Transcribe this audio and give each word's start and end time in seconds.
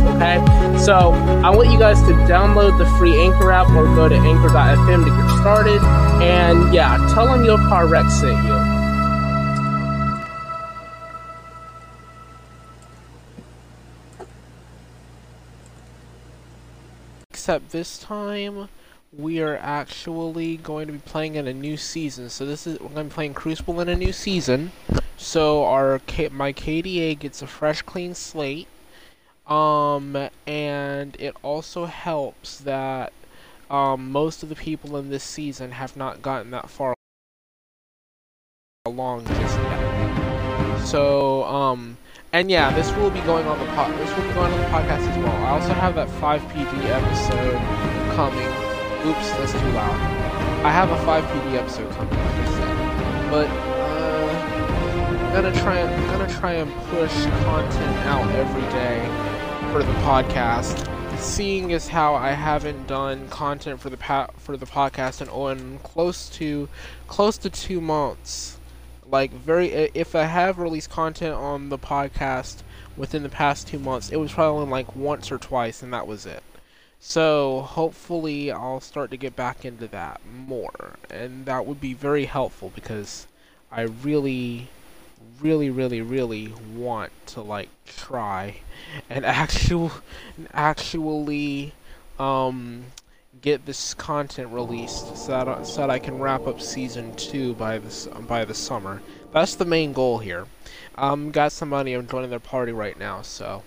okay? 0.00 0.38
So, 0.78 1.12
I 1.44 1.50
want 1.50 1.70
you 1.70 1.78
guys 1.78 2.00
to 2.02 2.12
download 2.28 2.78
the 2.78 2.86
free 2.98 3.20
Anchor 3.20 3.50
app 3.50 3.68
or 3.70 3.84
go 3.94 4.08
to 4.08 4.14
anchor.fm 4.14 5.04
to 5.04 5.10
get 5.10 5.40
started, 5.40 5.82
and 6.22 6.72
yeah, 6.74 6.96
tell 7.14 7.26
them 7.26 7.44
your 7.44 7.58
car 7.58 7.86
wreck 7.86 8.10
sent 8.10 8.44
you. 8.44 8.80
Except 17.30 17.70
this 17.70 17.98
time, 17.98 18.68
we 19.16 19.40
are 19.40 19.56
actually 19.56 20.56
going 20.58 20.86
to 20.86 20.92
be 20.92 20.98
playing 20.98 21.34
in 21.34 21.46
a 21.46 21.52
new 21.52 21.76
season. 21.76 22.30
So 22.30 22.46
this 22.46 22.66
is 22.66 22.78
be 22.78 23.10
playing 23.10 23.34
Crucible 23.34 23.80
in 23.80 23.88
a 23.88 23.96
new 23.96 24.12
season. 24.12 24.72
So 25.16 25.64
our 25.64 26.00
my 26.30 26.52
KDA 26.52 27.18
gets 27.18 27.42
a 27.42 27.46
fresh, 27.46 27.82
clean 27.82 28.14
slate. 28.14 28.68
Um, 29.50 30.28
and 30.46 31.16
it 31.18 31.34
also 31.42 31.86
helps 31.86 32.58
that 32.58 33.12
um, 33.68 34.12
most 34.12 34.44
of 34.44 34.48
the 34.48 34.54
people 34.54 34.96
in 34.96 35.10
this 35.10 35.24
season 35.24 35.72
have 35.72 35.96
not 35.96 36.22
gotten 36.22 36.52
that 36.52 36.70
far 36.70 36.94
along 38.86 39.26
just 39.26 39.58
yet. 39.58 40.84
So, 40.84 41.44
um, 41.44 41.98
and 42.32 42.48
yeah, 42.48 42.72
this 42.72 42.94
will 42.94 43.10
be 43.10 43.20
going 43.22 43.46
on 43.46 43.58
the 43.58 43.66
pod. 43.72 43.92
This 43.98 44.16
will 44.16 44.22
be 44.22 44.34
going 44.34 44.52
on 44.52 44.60
the 44.60 44.66
podcast 44.66 45.10
as 45.10 45.18
well. 45.18 45.36
I 45.44 45.50
also 45.50 45.72
have 45.74 45.96
that 45.96 46.08
5PD 46.08 46.84
episode 46.86 48.14
coming 48.14 48.70
Oops, 49.06 49.30
that's 49.30 49.52
too 49.52 49.70
loud. 49.70 49.98
I 50.62 50.70
have 50.70 50.90
a 50.90 50.96
5PD 51.06 51.54
episode 51.54 51.90
coming, 51.92 52.12
like 52.12 52.34
I 52.34 52.44
said. 52.52 53.30
But, 53.30 53.46
uh, 53.48 55.10
I'm 55.24 55.32
gonna 55.32 55.58
try 55.58 55.78
and, 55.78 56.04
I'm 56.04 56.18
gonna 56.18 56.30
try 56.38 56.52
and 56.52 56.70
push 56.90 57.24
content 57.44 57.96
out 58.06 58.30
every 58.32 58.62
day 58.72 59.29
for 59.70 59.84
the 59.84 59.92
podcast. 60.00 60.88
Seeing 61.18 61.72
as 61.72 61.86
how 61.86 62.16
I 62.16 62.32
haven't 62.32 62.88
done 62.88 63.28
content 63.28 63.80
for 63.80 63.88
the 63.88 63.96
pa- 63.96 64.30
for 64.36 64.56
the 64.56 64.66
podcast 64.66 65.22
in, 65.22 65.58
in 65.58 65.78
close 65.78 66.28
to 66.30 66.68
close 67.06 67.38
to 67.38 67.50
two 67.50 67.80
months, 67.80 68.58
like 69.08 69.30
very 69.32 69.70
if 69.70 70.16
I 70.16 70.24
have 70.24 70.58
released 70.58 70.90
content 70.90 71.34
on 71.34 71.68
the 71.68 71.78
podcast 71.78 72.62
within 72.96 73.22
the 73.22 73.28
past 73.28 73.68
two 73.68 73.78
months, 73.78 74.10
it 74.10 74.16
was 74.16 74.32
probably 74.32 74.66
like 74.66 74.96
once 74.96 75.30
or 75.30 75.38
twice, 75.38 75.84
and 75.84 75.92
that 75.92 76.08
was 76.08 76.26
it. 76.26 76.42
So 76.98 77.60
hopefully 77.60 78.50
I'll 78.50 78.80
start 78.80 79.12
to 79.12 79.16
get 79.16 79.36
back 79.36 79.64
into 79.64 79.86
that 79.88 80.20
more. 80.26 80.96
And 81.10 81.46
that 81.46 81.64
would 81.64 81.80
be 81.80 81.94
very 81.94 82.24
helpful 82.24 82.72
because 82.74 83.28
I 83.70 83.82
really 83.82 84.68
really 85.40 85.70
really 85.70 86.00
really 86.00 86.52
want 86.74 87.12
to 87.26 87.40
like 87.40 87.68
try 87.86 88.56
and 89.08 89.24
actual 89.24 89.90
actually 90.52 91.72
um 92.18 92.84
get 93.40 93.64
this 93.64 93.94
content 93.94 94.50
released 94.52 95.16
so 95.16 95.32
that, 95.32 95.48
uh, 95.48 95.64
so 95.64 95.80
that 95.80 95.90
I 95.90 95.98
can 95.98 96.18
wrap 96.18 96.46
up 96.46 96.60
season 96.60 97.14
2 97.16 97.54
by 97.54 97.78
this 97.78 98.06
by 98.28 98.44
the 98.44 98.54
summer. 98.54 99.00
That's 99.32 99.54
the 99.54 99.64
main 99.64 99.92
goal 99.92 100.18
here. 100.18 100.46
Um 100.96 101.30
got 101.30 101.52
somebody 101.52 101.94
I'm 101.94 102.06
joining 102.06 102.30
their 102.30 102.38
party 102.38 102.72
right 102.72 102.98
now, 102.98 103.22
so 103.22 103.62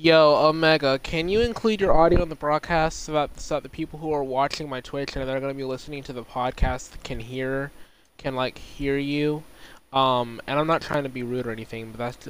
Yo, 0.00 0.36
Omega, 0.46 1.00
can 1.00 1.28
you 1.28 1.40
include 1.40 1.80
your 1.80 1.92
audio 1.92 2.22
in 2.22 2.28
the 2.28 2.36
broadcast 2.36 3.02
so 3.02 3.12
that, 3.12 3.40
so 3.40 3.56
that 3.56 3.64
the 3.64 3.68
people 3.68 3.98
who 3.98 4.12
are 4.12 4.22
watching 4.22 4.68
my 4.68 4.80
Twitch 4.80 5.16
and 5.16 5.28
they're 5.28 5.40
going 5.40 5.52
to 5.52 5.58
be 5.58 5.64
listening 5.64 6.04
to 6.04 6.12
the 6.12 6.22
podcast 6.22 7.02
can 7.02 7.18
hear, 7.18 7.72
can 8.18 8.34
like 8.34 8.58
hear 8.58 8.98
you? 8.98 9.42
Um, 9.92 10.42
and 10.46 10.58
I'm 10.58 10.66
not 10.66 10.82
trying 10.82 11.04
to 11.04 11.08
be 11.08 11.22
rude 11.22 11.46
or 11.46 11.50
anything, 11.50 11.90
but 11.90 11.98
that's 11.98 12.28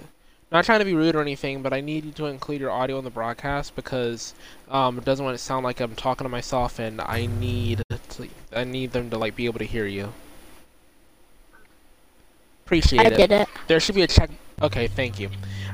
not 0.51 0.65
trying 0.65 0.79
to 0.79 0.85
be 0.85 0.95
rude 0.95 1.15
or 1.15 1.21
anything, 1.21 1.63
but 1.63 1.73
I 1.73 1.81
need 1.81 2.05
you 2.05 2.13
to 2.13 2.27
include 2.27 2.61
your 2.61 2.71
audio 2.71 2.99
in 2.99 3.05
the 3.05 3.11
broadcast 3.11 3.75
because 3.75 4.35
um, 4.71 4.97
it 4.99 5.05
doesn't 5.05 5.25
want 5.25 5.37
to 5.37 5.43
sound 5.43 5.65
like 5.65 5.81
I'm 5.81 5.95
talking 5.95 6.25
to 6.25 6.29
myself, 6.29 6.79
and 6.79 7.01
I 7.01 7.27
need 7.27 7.83
to, 7.89 8.29
I 8.55 8.65
need 8.65 8.93
them 8.93 9.11
to 9.11 9.19
like 9.19 9.37
be 9.37 9.47
able 9.47 9.59
to 9.59 9.67
hear 9.67 9.87
you. 9.87 10.13
Appreciate 12.65 13.01
I 13.01 13.05
it. 13.05 13.13
I 13.13 13.17
did 13.17 13.33
it. 13.33 13.49
There 13.67 13.81
should 13.81 13.95
be 13.95 14.03
a 14.03 14.07
check. 14.07 14.31
Okay, 14.61 14.89
thank 14.89 15.19
you. 15.19 15.31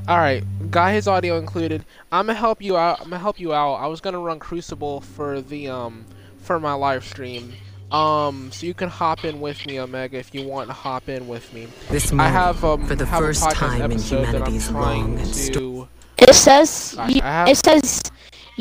Alright, 0.09 0.45
got 0.71 0.93
his 0.93 1.09
audio 1.09 1.39
included. 1.39 1.85
I'm 2.13 2.27
gonna 2.27 2.39
help 2.39 2.61
you 2.61 2.77
out. 2.77 3.01
I'm 3.01 3.07
gonna 3.07 3.19
help 3.19 3.41
you 3.41 3.55
out. 3.55 3.75
I 3.75 3.87
was 3.87 4.01
gonna 4.01 4.19
run 4.19 4.39
Crucible 4.39 5.01
for 5.01 5.41
the 5.41 5.69
um 5.69 6.05
for 6.39 6.61
my 6.61 6.75
live 6.75 7.05
stream. 7.05 7.55
Um, 7.95 8.51
so 8.51 8.67
you 8.67 8.75
can 8.75 8.89
hop 8.89 9.25
in 9.25 9.41
with 9.41 9.65
me, 9.69 9.79
Omega, 9.79 10.19
if 10.19 10.35
you 10.35 10.43
want 10.49 10.67
to 10.69 10.73
hop 10.73 11.09
in 11.09 11.29
with 11.29 11.53
me. 11.55 11.69
This 11.91 12.11
morning, 12.11 12.27
I 12.27 12.39
have 12.39 12.65
um 12.65 12.85
for 12.87 12.97
the 12.97 13.07
have 13.07 13.21
first 13.21 13.49
time 13.53 13.93
in 13.93 14.01
humanity's 14.01 14.69
long 14.73 15.23
to. 15.33 15.89
It 16.19 16.35
says 16.35 16.97
you, 17.09 17.21
have, 17.23 17.49
it 17.49 17.57
says 17.57 18.03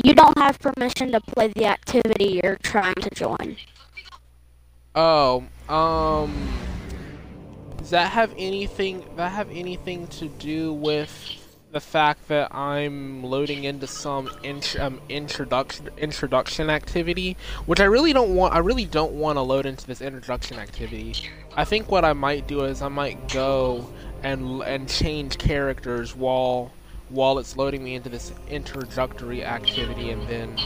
you 0.04 0.14
don't 0.14 0.38
have 0.38 0.60
permission 0.60 1.10
to 1.10 1.20
play 1.20 1.48
the 1.48 1.66
activity 1.66 2.40
you're 2.44 2.58
trying 2.62 2.94
to 2.94 3.10
join. 3.10 3.56
Oh, 4.94 5.44
um. 5.68 6.32
Does 7.78 7.90
that 7.90 8.12
have 8.12 8.32
anything 8.38 9.04
that 9.16 9.32
have 9.32 9.50
anything 9.50 10.06
to 10.06 10.28
do 10.28 10.72
with 10.72 11.12
the 11.74 11.80
fact 11.80 12.28
that 12.28 12.54
I'm 12.54 13.24
loading 13.24 13.64
into 13.64 13.88
some 13.88 14.30
int 14.44 14.78
um, 14.78 15.00
introduction 15.08 15.90
introduction 15.98 16.70
activity, 16.70 17.36
which 17.66 17.80
I 17.80 17.84
really 17.84 18.12
don't 18.12 18.36
want. 18.36 18.54
I 18.54 18.58
really 18.58 18.84
don't 18.84 19.14
want 19.14 19.38
to 19.38 19.42
load 19.42 19.66
into 19.66 19.84
this 19.84 20.00
introduction 20.00 20.60
activity. 20.60 21.14
I 21.56 21.64
think 21.64 21.90
what 21.90 22.04
I 22.04 22.12
might 22.12 22.46
do 22.46 22.62
is 22.62 22.80
I 22.80 22.86
might 22.86 23.28
go 23.28 23.90
and 24.22 24.62
and 24.62 24.88
change 24.88 25.36
characters 25.36 26.14
while 26.14 26.70
while 27.08 27.40
it's 27.40 27.56
loading 27.56 27.82
me 27.82 27.96
into 27.96 28.08
this 28.08 28.32
introductory 28.48 29.44
activity, 29.44 30.10
and 30.10 30.28
then 30.28 30.56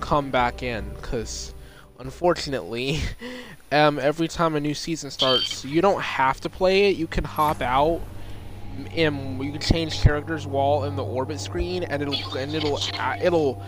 come 0.00 0.30
back 0.30 0.62
in. 0.62 0.84
Cause 1.00 1.54
unfortunately, 1.98 3.00
um, 3.72 3.98
every 3.98 4.28
time 4.28 4.54
a 4.54 4.60
new 4.60 4.74
season 4.74 5.10
starts, 5.10 5.64
you 5.64 5.80
don't 5.80 6.02
have 6.02 6.42
to 6.42 6.50
play 6.50 6.90
it. 6.90 6.98
You 6.98 7.06
can 7.06 7.24
hop 7.24 7.62
out, 7.62 8.02
you 8.78 9.52
can 9.52 9.60
change 9.60 10.00
characters 10.00 10.46
while 10.46 10.84
in 10.84 10.96
the 10.96 11.04
orbit 11.04 11.40
screen, 11.40 11.84
and 11.84 12.02
it'll 12.02 12.36
and 12.36 12.54
it'll 12.54 12.78
it'll 13.22 13.62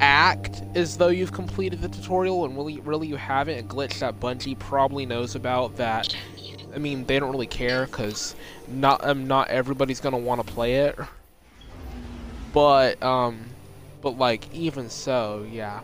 act 0.00 0.62
as 0.74 0.96
though 0.96 1.08
you've 1.08 1.32
completed 1.32 1.80
the 1.80 1.88
tutorial, 1.88 2.44
and 2.44 2.56
really 2.56 2.80
really 2.80 3.06
you 3.06 3.16
haven't. 3.16 3.58
A 3.58 3.62
glitch 3.62 3.98
that 4.00 4.20
Bungie 4.20 4.58
probably 4.58 5.06
knows 5.06 5.34
about 5.34 5.76
that. 5.76 6.14
I 6.74 6.78
mean, 6.78 7.04
they 7.04 7.20
don't 7.20 7.30
really 7.30 7.46
care 7.46 7.86
because 7.86 8.34
not 8.68 9.04
um, 9.04 9.26
not 9.26 9.48
everybody's 9.48 10.00
gonna 10.00 10.18
want 10.18 10.44
to 10.46 10.52
play 10.52 10.76
it. 10.76 10.98
But 12.52 13.02
um, 13.02 13.46
but 14.00 14.18
like 14.18 14.52
even 14.54 14.88
so, 14.88 15.46
yeah. 15.50 15.80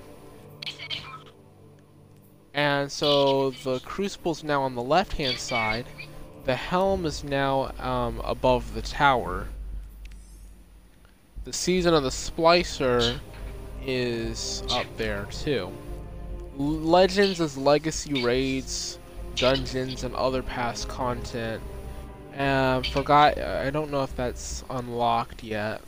And 2.54 2.90
so 2.90 3.50
the 3.50 3.80
crucible's 3.80 4.42
now 4.42 4.62
on 4.62 4.74
the 4.74 4.82
left 4.82 5.12
hand 5.12 5.38
side. 5.38 5.86
The 6.44 6.56
helm 6.56 7.04
is 7.04 7.22
now 7.22 7.72
um, 7.78 8.20
above 8.24 8.74
the 8.74 8.82
tower. 8.82 9.48
The 11.44 11.52
season 11.52 11.94
of 11.94 12.02
the 12.02 12.10
splicer 12.10 13.18
is 13.84 14.62
up 14.70 14.86
there 14.96 15.26
too. 15.30 15.70
Legends 16.56 17.40
is 17.40 17.56
legacy 17.56 18.22
raids, 18.22 18.98
dungeons, 19.36 20.04
and 20.04 20.14
other 20.14 20.42
past 20.42 20.88
content. 20.88 21.62
And 22.34 22.86
forgot, 22.86 23.38
I 23.38 23.70
don't 23.70 23.90
know 23.90 24.02
if 24.02 24.14
that's 24.16 24.64
unlocked 24.70 25.42
yet. 25.42 25.80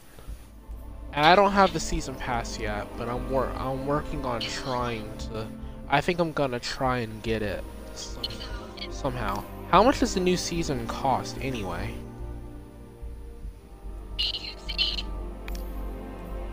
And 1.12 1.26
I 1.26 1.34
don't 1.34 1.52
have 1.52 1.72
the 1.72 1.81
season 1.81 2.14
pass 2.14 2.58
yet, 2.58 2.87
but 2.96 3.08
I'm 3.08 3.31
wor 3.31 3.49
I'm 3.56 3.87
working 3.87 4.25
on 4.25 4.40
trying 4.40 5.10
to 5.31 5.46
I 5.88 6.00
think 6.00 6.20
I'm 6.20 6.32
gonna 6.32 6.58
try 6.58 6.99
and 6.99 7.22
get 7.22 7.43
it 7.43 7.62
some, 7.94 8.22
somehow. 8.90 9.44
How 9.73 9.83
much 9.83 10.01
does 10.01 10.13
the 10.13 10.21
new 10.21 10.37
season 10.37 10.87
cost 10.87 11.39
anyway? 11.41 11.95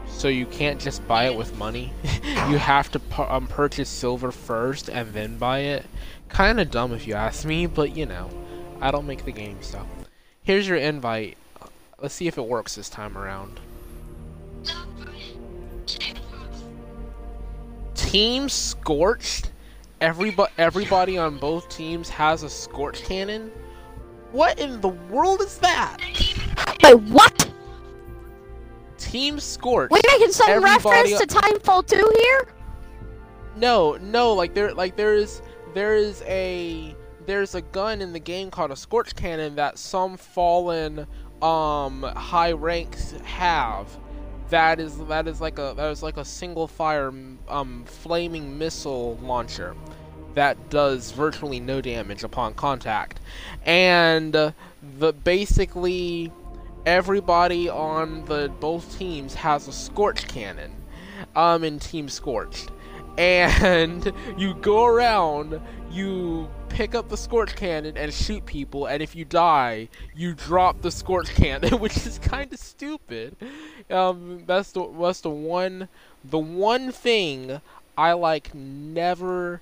So 0.08 0.30
you 0.30 0.46
can't 0.46 0.80
just 0.80 1.06
buy 1.06 1.26
it 1.26 1.36
with 1.36 1.58
money? 1.58 1.92
you 2.24 2.58
have 2.58 2.90
to 2.92 3.02
um, 3.18 3.48
purchase 3.48 3.90
silver 3.90 4.32
first 4.32 4.88
and 4.88 5.12
then 5.14 5.38
buy 5.38 5.60
it? 5.60 5.86
Kinda 6.30 6.64
dumb 6.64 6.94
if 6.94 7.08
you 7.08 7.14
ask 7.14 7.44
me, 7.44 7.66
but 7.66 7.94
you 7.94 8.06
know. 8.06 8.30
I 8.80 8.90
don't 8.90 9.06
make 9.06 9.26
the 9.26 9.34
game, 9.34 9.58
so. 9.62 9.86
Here's 10.42 10.66
your 10.66 10.78
invite. 10.78 11.38
Let's 12.02 12.14
see 12.14 12.28
if 12.28 12.38
it 12.38 12.46
works 12.46 12.76
this 12.76 12.90
time 12.90 13.18
around. 13.18 13.60
Team 17.96 18.48
Scorched? 18.48 19.49
Everybody, 20.02 20.52
everybody 20.58 21.18
on 21.18 21.38
both 21.38 21.68
teams 21.68 22.08
has 22.10 22.44
a 22.44 22.50
Scorch 22.50 23.04
Cannon? 23.04 23.52
What 24.32 24.58
in 24.58 24.80
the 24.80 24.90
world 24.90 25.42
is 25.42 25.58
that? 25.58 25.98
Wait, 26.82 27.00
what? 27.02 27.52
Team 28.98 29.40
Scorch. 29.42 29.92
We're 29.92 30.00
making 30.08 30.32
some 30.32 30.50
everybody 30.50 31.02
reference 31.02 31.20
to 31.20 31.28
Titanfall 31.28 31.88
2 31.88 32.14
here? 32.18 32.48
No, 33.58 33.98
no, 33.98 34.34
like 34.34 34.54
there 34.54 34.74
like 34.74 34.96
there 34.96 35.16
is 35.16 35.42
there 35.74 35.96
is 35.96 36.24
a 36.28 36.96
there's 37.26 37.56
a 37.56 37.62
gun 37.62 38.02
in 38.02 38.14
the 38.14 38.20
game 38.20 38.50
called 38.50 38.72
a 38.72 38.76
Scorch 38.78 39.16
Cannon 39.16 39.56
that 39.56 39.78
some 39.78 40.16
fallen 40.16 41.08
um 41.42 42.04
high 42.04 42.54
ranks 42.54 43.12
have 43.24 43.88
that 44.50 44.80
is 44.80 44.98
that 45.06 45.28
is 45.28 45.42
like 45.42 45.60
a 45.60 45.74
that 45.76 45.92
is 45.92 46.04
like 46.04 46.18
a 46.18 46.26
single 46.26 46.68
fire 46.68 47.14
um, 47.48 47.84
flaming 47.86 48.58
missile 48.58 49.18
launcher 49.22 49.76
that 50.36 50.70
does 50.70 51.12
virtually 51.12 51.60
no 51.60 51.82
damage 51.82 52.24
upon 52.24 52.54
contact, 52.54 53.20
and 53.66 54.36
uh, 54.36 54.52
the 54.98 55.12
basically 55.14 56.32
everybody 56.86 57.70
on 57.70 58.26
the 58.26 58.52
both 58.60 58.98
teams 58.98 59.34
has 59.36 59.68
a 59.68 59.72
scorch 59.72 60.28
cannon, 60.28 60.72
um, 61.36 61.64
in 61.64 61.80
Team 61.80 62.10
Scorched, 62.10 62.72
and 63.18 64.14
you 64.38 64.54
go 64.56 64.86
around, 64.86 65.60
you 65.92 66.50
pick 66.70 66.96
up 66.96 67.10
the 67.10 67.18
scorch 67.18 67.56
cannon 67.56 67.98
and 67.98 68.14
shoot 68.14 68.46
people, 68.46 68.86
and 68.86 69.02
if 69.02 69.16
you 69.16 69.26
die, 69.26 69.90
you 70.16 70.34
drop 70.34 70.82
the 70.82 70.92
scorch 70.92 71.30
cannon, 71.30 71.80
which 71.80 71.98
is 72.06 72.20
kind 72.20 72.52
of 72.54 72.60
stupid. 72.60 73.36
Um, 73.90 74.44
that's 74.46 74.72
the 74.72 74.88
that's 75.00 75.22
the 75.22 75.30
one 75.30 75.88
the 76.24 76.40
one 76.40 76.92
thing 76.92 77.62
I 77.98 78.14
like 78.14 78.54
never 78.54 79.62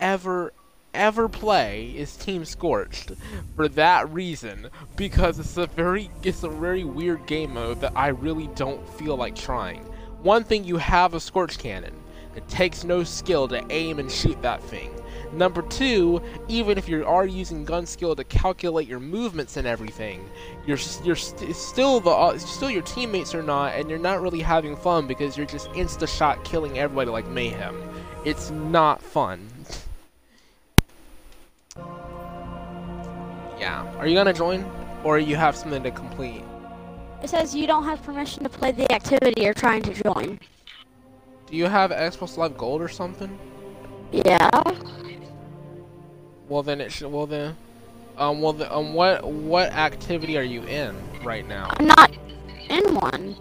ever 0.00 0.52
ever 0.94 1.28
play 1.28 1.92
is 1.96 2.16
Team 2.16 2.44
Scorched 2.44 3.12
for 3.54 3.68
that 3.68 4.10
reason 4.12 4.68
because 4.96 5.38
it's 5.38 5.56
a 5.56 5.66
very 5.66 6.10
it's 6.22 6.42
a 6.42 6.48
very 6.48 6.84
weird 6.84 7.26
game 7.26 7.54
mode 7.54 7.80
that 7.80 7.92
I 7.94 8.08
really 8.08 8.48
don't 8.54 8.88
feel 8.94 9.16
like 9.16 9.36
trying. 9.36 9.80
One 10.22 10.44
thing 10.44 10.64
you 10.64 10.78
have 10.78 11.14
a 11.14 11.20
Scorch 11.20 11.58
Cannon. 11.58 11.94
It 12.34 12.48
takes 12.48 12.84
no 12.84 13.04
skill 13.04 13.48
to 13.48 13.64
aim 13.70 13.98
and 13.98 14.10
shoot 14.10 14.40
that 14.42 14.62
thing. 14.62 14.90
Number 15.32 15.62
two, 15.62 16.22
even 16.48 16.78
if 16.78 16.88
you 16.88 17.04
are 17.04 17.26
using 17.26 17.64
gun 17.64 17.86
skill 17.86 18.16
to 18.16 18.24
calculate 18.24 18.88
your 18.88 19.00
movements 19.00 19.56
and 19.56 19.66
everything, 19.66 20.28
you're 20.66 20.78
you're 21.04 21.16
st 21.16 21.54
still 21.54 22.00
the 22.00 22.10
uh, 22.10 22.38
still 22.38 22.70
your 22.70 22.82
teammates 22.82 23.34
are 23.34 23.42
not, 23.42 23.74
and 23.74 23.90
you're 23.90 23.98
not 23.98 24.22
really 24.22 24.40
having 24.40 24.74
fun 24.76 25.06
because 25.06 25.36
you're 25.36 25.46
just 25.46 25.68
insta 25.72 26.08
shot 26.08 26.42
killing 26.44 26.78
everybody 26.78 27.10
like 27.10 27.26
mayhem. 27.28 27.76
It's 28.24 28.50
not 28.50 29.02
fun. 29.02 29.46
yeah, 33.58 33.84
are 33.98 34.06
you 34.06 34.14
gonna 34.14 34.32
join, 34.32 34.64
or 35.04 35.18
you 35.18 35.36
have 35.36 35.54
something 35.56 35.82
to 35.82 35.90
complete? 35.90 36.42
It 37.22 37.28
says 37.28 37.54
you 37.54 37.66
don't 37.66 37.84
have 37.84 38.02
permission 38.02 38.44
to 38.44 38.48
play 38.48 38.72
the 38.72 38.90
activity 38.92 39.42
you're 39.42 39.52
trying 39.52 39.82
to 39.82 39.94
join. 39.94 40.40
Do 41.46 41.56
you 41.56 41.66
have 41.66 41.90
Xbox 41.90 42.36
Live 42.36 42.56
Gold 42.56 42.80
or 42.80 42.88
something? 42.88 43.38
Yeah. 44.12 44.50
Well 46.48 46.62
then 46.62 46.80
it 46.80 46.90
should. 46.92 47.12
Well 47.12 47.26
then, 47.26 47.56
um. 48.16 48.40
Well, 48.40 48.54
the, 48.54 48.74
um. 48.74 48.94
What 48.94 49.24
what 49.24 49.70
activity 49.72 50.38
are 50.38 50.42
you 50.42 50.62
in 50.62 50.96
right 51.22 51.46
now? 51.46 51.70
I'm 51.78 51.86
not 51.86 52.12
in 52.68 52.94
one. 52.94 53.36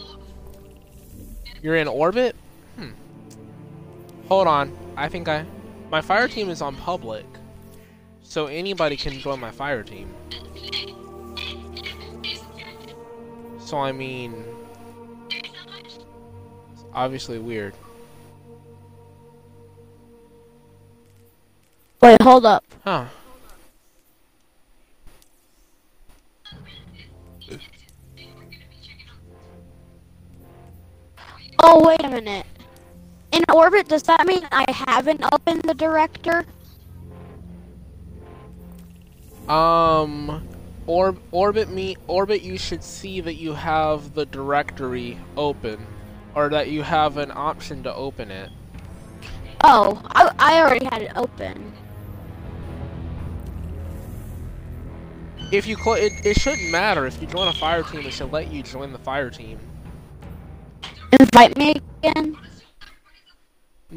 You're 1.62 1.78
in 1.78 1.88
orbit. 1.88 2.36
Hmm. 2.76 2.92
Hold 4.28 4.48
on. 4.48 4.78
I 4.96 5.10
think 5.10 5.28
I. 5.28 5.46
My 5.90 6.02
fire 6.02 6.28
team 6.28 6.50
is 6.50 6.62
on 6.62 6.76
public, 6.76 7.26
so 8.24 8.48
anybody 8.48 8.98
can 8.98 9.18
join 9.20 9.40
my 9.40 9.52
fire 9.52 9.84
team. 9.84 10.14
So 13.60 13.78
I 13.78 13.92
mean, 13.92 14.44
it's 15.30 16.84
obviously 16.94 17.40
weird. 17.40 17.74
Wait, 22.02 22.22
hold 22.22 22.46
up. 22.46 22.64
Huh. 22.84 23.06
Oh, 31.60 31.88
wait 31.88 32.04
a 32.04 32.10
minute. 32.10 32.46
In 33.32 33.44
orbit, 33.54 33.88
does 33.88 34.04
that 34.04 34.26
mean 34.28 34.48
I 34.52 34.66
haven't 34.72 35.22
opened 35.34 35.64
the 35.64 35.74
director? 35.74 36.46
Um, 39.50 40.48
orb, 40.86 41.20
orbit 41.32 41.70
me, 41.70 41.98
orbit. 42.08 42.42
You 42.42 42.58
should 42.58 42.84
see 42.84 43.22
that 43.22 43.36
you 43.36 43.54
have 43.54 44.14
the 44.14 44.26
directory 44.26 45.18
open, 45.36 45.86
or 46.36 46.50
that 46.50 46.70
you 46.70 46.84
have 46.84 47.18
an 47.18 47.32
option 47.32 47.82
to 47.84 47.94
open 47.96 48.30
it. 48.30 48.52
Oh, 49.64 50.02
I, 50.14 50.32
I 50.38 50.62
already 50.62 50.86
had 50.86 51.02
it 51.02 51.12
open. 51.16 51.74
If 55.52 55.66
you 55.66 55.78
it, 55.94 56.26
it 56.26 56.40
shouldn't 56.40 56.70
matter. 56.72 57.06
If 57.06 57.22
you 57.22 57.28
join 57.28 57.48
a 57.48 57.54
fire 57.54 57.84
team, 57.84 58.02
it 58.02 58.12
should 58.12 58.32
let 58.32 58.52
you 58.52 58.64
join 58.64 58.92
the 58.92 59.00
fire 59.00 59.30
team. 59.30 59.60
Invite 61.20 61.58
me 61.58 61.76
again? 62.04 62.38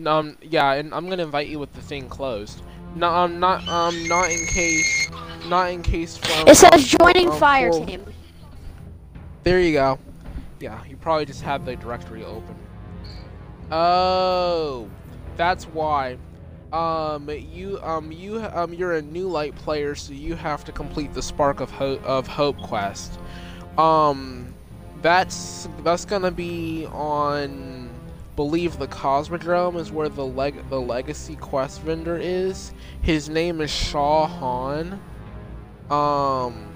Um, 0.07 0.39
yeah, 0.43 0.75
and 0.75 0.95
I'm 0.95 1.09
gonna 1.09 1.25
invite 1.25 1.49
you 1.49 1.59
with 1.59 1.73
the 1.73 1.83
thing 1.83 2.09
closed. 2.09 2.63
No, 2.95 3.09
um, 3.13 3.41
not, 3.41 3.67
um, 3.69 4.07
not 4.07 4.31
in 4.31 4.47
case, 4.47 5.11
not 5.49 5.71
in 5.71 5.83
case 5.83 6.17
from. 6.17 6.47
It 6.47 6.57
says 6.57 6.87
joining 6.87 7.31
um, 7.31 7.39
fire 7.39 7.73
team. 7.73 8.05
There 9.43 9.61
you 9.61 9.73
go. 9.73 9.99
Yeah, 10.61 10.85
you 10.85 10.97
probably 10.97 11.25
just 11.25 11.43
had 11.43 11.65
the 11.65 11.75
directory 11.75 12.25
open. 12.25 12.55
Oh, 13.73 14.89
that's 15.37 15.65
why 15.65 16.17
um 16.73 17.29
you 17.29 17.81
um 17.83 18.13
you 18.13 18.39
um 18.53 18.73
you're 18.73 18.95
a 18.95 19.03
new 19.03 19.29
light 19.29 19.55
player 19.57 19.95
so 19.95 20.13
you 20.13 20.37
have 20.37 20.65
to 20.65 20.73
complete 20.73 21.13
the 21.15 21.23
spark 21.23 21.61
of 21.61 21.71
hope 21.71 22.05
of 22.05 22.27
hope 22.29 22.57
quest 22.59 23.19
um 23.77 24.55
that's 25.03 25.69
that's 25.83 26.05
gonna 26.05 26.31
be 26.31 26.87
on 26.87 27.91
believe 28.37 28.79
the 28.79 28.89
Cosmodrome 28.89 29.77
is 29.77 29.93
where 29.93 30.09
the 30.09 30.25
leg 30.25 30.67
the 30.71 30.81
legacy 30.81 31.37
quest 31.37 31.83
vendor 31.83 32.17
is. 32.17 32.73
His 33.03 33.29
name 33.29 33.61
is 33.61 33.71
Shaw 33.71 34.27
Han. 34.27 35.01
Um 35.91 36.69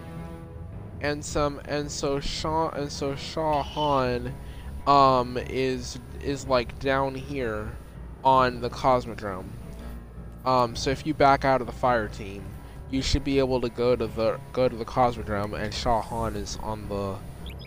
and 1.01 1.25
some 1.25 1.61
and 1.67 1.91
so 1.91 2.21
Shaw 2.21 2.69
and 2.71 2.93
so 2.93 3.15
Shaw 3.15 3.63
Han 3.63 4.35
um 4.87 5.39
is 5.39 5.99
is 6.21 6.47
like 6.47 6.79
down 6.81 7.15
here 7.15 7.77
on 8.23 8.61
the 8.61 8.69
Cosmodrome. 8.69 9.47
Um 10.45 10.77
so 10.77 10.91
if 10.91 11.07
you 11.07 11.15
back 11.15 11.45
out 11.45 11.61
of 11.61 11.67
the 11.67 11.73
fire 11.73 12.09
team, 12.09 12.45
you 12.91 13.03
should 13.03 13.25
be 13.25 13.39
able 13.39 13.61
to 13.61 13.69
go 13.69 13.97
to 13.97 14.07
the 14.07 14.39
go 14.53 14.69
to 14.69 14.77
the 14.77 14.85
Cosmodrome 14.85 15.59
and 15.61 15.73
Shaw 15.73 16.01
Han 16.03 16.37
is 16.37 16.59
on 16.63 16.89
the 16.89 17.17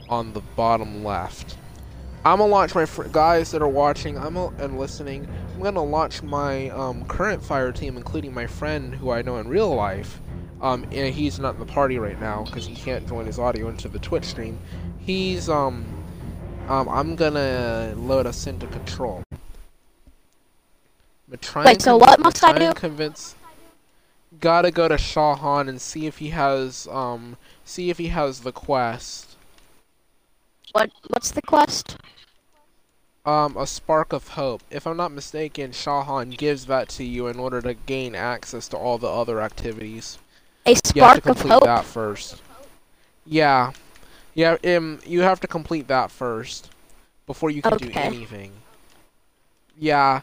on 0.10 0.34
the 0.34 0.42
bottom 0.56 1.04
left. 1.04 1.58
I'm 2.26 2.40
gonna 2.40 2.52
launch 2.52 2.76
my 2.76 2.86
guys 3.12 3.52
that 3.52 3.62
are 3.62 3.70
watching. 3.70 4.18
I'm 4.18 4.36
and 4.36 4.78
listening. 4.78 5.28
I'm 5.56 5.62
gonna 5.62 5.84
launch 5.84 6.24
my 6.24 6.70
um, 6.72 7.06
current 7.06 7.42
fire 7.42 7.72
team, 7.72 7.96
including 7.96 8.34
my 8.34 8.48
friend 8.48 8.94
who 8.94 9.12
I 9.12 9.22
know 9.22 9.38
in 9.38 9.48
real 9.48 9.74
life. 9.74 10.20
Um, 10.60 10.84
and 10.92 11.14
he's 11.14 11.40
not 11.40 11.54
in 11.54 11.60
the 11.60 11.66
party 11.66 12.00
right 12.00 12.20
now 12.20 12.44
because 12.44 12.66
he 12.66 12.76
can't 12.76 13.08
join 13.08 13.28
his 13.28 13.40
audio 13.40 13.70
into 13.70 13.88
the 13.88 14.00
Twitch 14.00 14.26
stream. 14.26 14.60
He's 15.00 15.48
um, 15.48 15.86
um, 16.68 16.90
I'm 16.90 17.16
gonna 17.16 17.94
load 17.96 18.26
us 18.26 18.46
into 18.46 18.68
control. 18.68 19.24
But 21.28 21.42
try 21.42 21.66
Wait, 21.66 21.82
so 21.82 21.98
what 21.98 22.20
must 22.20 22.44
I 22.44 22.58
do? 22.58 22.74
Convince. 22.74 23.36
Gotta 24.40 24.72
go 24.72 24.88
to 24.88 24.98
Shaw 24.98 25.36
Han 25.36 25.68
and 25.68 25.82
see 25.82 26.06
if 26.06 26.20
he 26.20 26.30
has 26.30 26.88
um, 26.92 27.38
see 27.66 27.90
if 27.90 27.98
he 27.98 28.08
has 28.08 28.42
the 28.42 28.52
quest. 28.52 29.36
What 30.72 30.92
What's 31.08 31.32
the 31.32 31.42
quest? 31.42 31.98
um, 33.28 33.58
a 33.58 33.68
spark 33.68 34.14
of 34.14 34.30
hope. 34.30 34.64
If 34.72 34.88
I'm 34.88 34.96
not 34.96 35.12
mistaken, 35.12 35.74
Shaw 35.74 36.02
Han 36.04 36.30
gives 36.30 36.66
that 36.68 36.88
to 36.90 37.04
you 37.04 37.28
in 37.28 37.38
order 37.38 37.62
to 37.62 37.74
gain 37.74 38.16
access 38.16 38.70
to 38.70 38.78
all 38.78 38.98
the 38.98 39.10
other 39.10 39.42
activities. 39.42 40.18
A 40.66 40.76
spark 40.76 40.96
you 40.96 41.02
have 41.02 41.16
to 41.16 41.22
complete 41.22 41.52
of 41.52 41.60
hope? 41.60 41.64
that 41.66 41.86
first. 41.86 42.42
Yeah. 43.26 43.74
Yeah, 44.34 44.56
um, 44.64 45.00
you 45.06 45.22
have 45.22 45.42
to 45.42 45.48
complete 45.48 45.90
that 45.90 46.10
first 46.10 46.70
before 47.26 47.50
you 47.50 47.62
can 47.62 47.74
okay. 47.74 47.88
do 47.88 48.00
anything. 48.00 48.54
Yeah. 49.80 50.22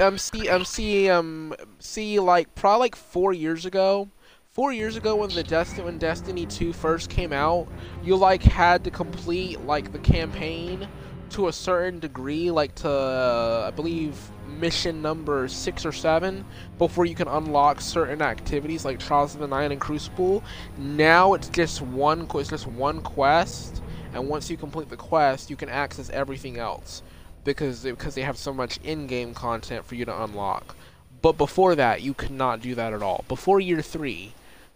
um, 0.00 0.18
see, 0.18 0.48
um, 0.48 0.64
see, 0.64 1.08
um, 1.08 1.54
see, 1.78 2.18
like, 2.18 2.54
probably 2.54 2.80
like 2.86 2.96
four 2.96 3.32
years 3.32 3.64
ago, 3.64 4.08
four 4.52 4.72
years 4.72 4.96
ago 4.96 5.16
when 5.16 5.30
the 5.30 5.42
Destiny 5.44 5.84
when 5.84 5.98
Destiny 5.98 6.46
2 6.46 6.72
first 6.72 7.08
came 7.08 7.32
out, 7.32 7.68
you 8.02 8.16
like 8.16 8.42
had 8.42 8.84
to 8.84 8.90
complete 8.90 9.60
like 9.62 9.92
the 9.92 9.98
campaign 9.98 10.88
to 11.30 11.48
a 11.48 11.52
certain 11.52 11.98
degree, 12.00 12.50
like 12.50 12.74
to, 12.76 12.90
uh, 12.90 13.64
I 13.68 13.70
believe, 13.70 14.14
mission 14.46 15.00
number 15.00 15.48
6 15.48 15.86
or 15.86 15.92
7, 15.92 16.44
before 16.78 17.06
you 17.06 17.14
can 17.14 17.28
unlock 17.28 17.80
certain 17.80 18.20
activities 18.20 18.84
like 18.84 18.98
Trials 18.98 19.34
of 19.34 19.40
the 19.40 19.46
Nine 19.46 19.72
and 19.72 19.80
Crucible. 19.80 20.42
Now 20.76 21.32
it's 21.34 21.48
just 21.48 21.80
one, 21.80 22.26
it's 22.34 22.50
just 22.50 22.66
one 22.66 23.00
quest, 23.00 23.82
and 24.12 24.28
once 24.28 24.50
you 24.50 24.56
complete 24.58 24.90
the 24.90 24.96
quest, 24.96 25.48
you 25.48 25.56
can 25.56 25.70
access 25.70 26.10
everything 26.10 26.58
else, 26.58 27.02
because, 27.44 27.82
because 27.82 28.14
they 28.14 28.22
have 28.22 28.36
so 28.36 28.52
much 28.52 28.78
in-game 28.84 29.34
content 29.34 29.84
for 29.84 29.94
you 29.94 30.04
to 30.04 30.22
unlock. 30.22 30.76
But 31.20 31.38
before 31.38 31.74
that, 31.76 32.02
you 32.02 32.14
could 32.14 32.30
not 32.30 32.60
do 32.60 32.74
that 32.74 32.92
at 32.92 33.02
all. 33.02 33.24
Before 33.28 33.60
year 33.60 33.80
3, 33.80 34.32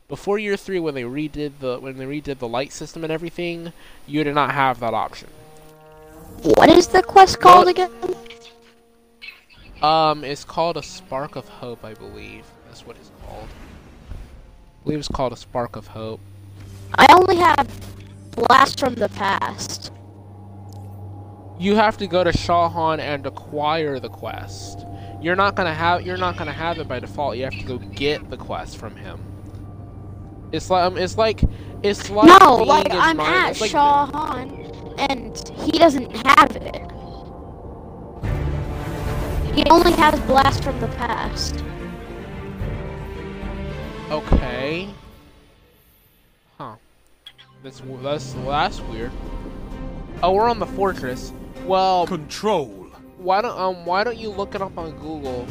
before 0.08 0.38
year 0.38 0.56
3 0.56 0.78
when 0.78 0.94
they 0.94 1.02
redid 1.02 1.58
the 1.58 1.78
when 1.78 1.99
they 1.99 2.04
redid 2.04 2.38
the 2.38 2.49
light 2.49 2.73
system 2.73 3.02
and 3.02 3.12
everything, 3.12 3.73
you 4.06 4.23
did 4.23 4.35
not 4.35 4.52
have 4.52 4.78
that 4.80 4.94
option. 4.94 5.28
What 6.42 6.68
is 6.68 6.87
the 6.87 7.02
quest 7.02 7.40
called 7.40 7.66
again? 7.66 7.90
Um, 9.82 10.25
it's 10.25 10.44
called 10.44 10.76
a 10.76 10.82
Spark 10.82 11.37
of 11.37 11.49
Hope, 11.49 11.85
I 11.85 11.94
believe. 11.94 12.44
That's 12.66 12.87
what 12.87 12.96
it's 12.96 13.11
called. 13.26 13.49
I 14.11 14.85
believe 14.85 14.99
it's 15.00 15.08
called 15.08 15.32
a 15.32 15.37
Spark 15.37 15.76
of 15.76 15.88
Hope. 15.88 16.20
I 16.94 17.06
only 17.12 17.37
have 17.37 17.68
Blast 18.30 18.78
from 18.78 18.94
the 18.94 19.08
Past. 19.11 19.90
You 21.59 21.77
have 21.77 21.97
to 21.99 22.07
go 22.07 22.23
to 22.23 22.33
Shaw 22.33 22.69
Han 22.69 23.01
and 23.01 23.27
acquire 23.27 23.99
the 23.99 24.11
quest. 24.11 24.85
You're 25.23 25.37
not 25.37 25.55
gonna 25.55 25.75
have 25.75 26.03
you're 26.03 26.19
not 26.19 26.37
gonna 26.37 26.53
have 26.53 26.79
it 26.79 26.89
by 26.89 27.01
default. 27.01 27.37
You 27.37 27.45
have 27.45 27.59
to 27.59 27.65
go 27.65 27.79
get 27.79 28.29
the 28.29 28.37
quest 28.37 28.77
from 28.77 28.95
him. 28.95 29.21
It's 30.53 30.71
like 30.71 30.85
um, 30.85 30.99
it's 30.99 31.17
like 31.17 31.43
it's 31.83 32.11
like 32.11 32.41
no, 32.41 32.57
like 32.57 32.93
I'm 32.93 33.19
at 33.21 33.61
like 33.61 33.71
Shaw 33.71 34.07
Han 34.07 34.51
and 34.99 35.53
he 35.57 35.73
doesn't 35.73 36.15
have 36.27 36.57
it. 36.57 36.83
He 39.55 39.65
only 39.71 39.93
has 39.93 40.21
Blast 40.21 40.63
from 40.63 40.79
the 40.81 40.89
Past. 40.89 41.65
Okay. 44.11 44.91
Huh. 46.59 46.77
That's 47.63 47.83
that's 48.03 48.33
that's 48.35 48.81
weird. 48.83 49.11
Oh, 50.23 50.33
we're 50.33 50.49
on 50.49 50.59
the 50.59 50.67
fortress. 50.67 51.33
Well, 51.66 52.06
control. 52.06 52.68
Why 53.18 53.40
don't 53.42 53.58
um 53.58 53.85
why 53.87 54.04
don't 54.04 54.18
you 54.18 54.30
look 54.30 54.54
it 54.54 54.62
up 54.62 54.78
on 54.78 54.92
Google? 54.99 55.46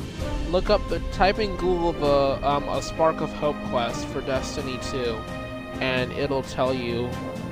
Look 0.50 0.70
up 0.70 0.88
the 0.88 1.00
type 1.12 1.40
in 1.40 1.56
Google 1.58 1.92
the 1.94 2.48
um 2.48 2.68
a 2.70 2.82
Spark 2.82 3.22
of 3.22 3.32
Hope 3.34 3.58
quest 3.70 4.06
for 4.08 4.22
Destiny 4.22 4.80
2, 4.92 5.18
and 5.82 6.12
it'll 6.14 6.44
tell 6.44 6.74
you 6.74 7.08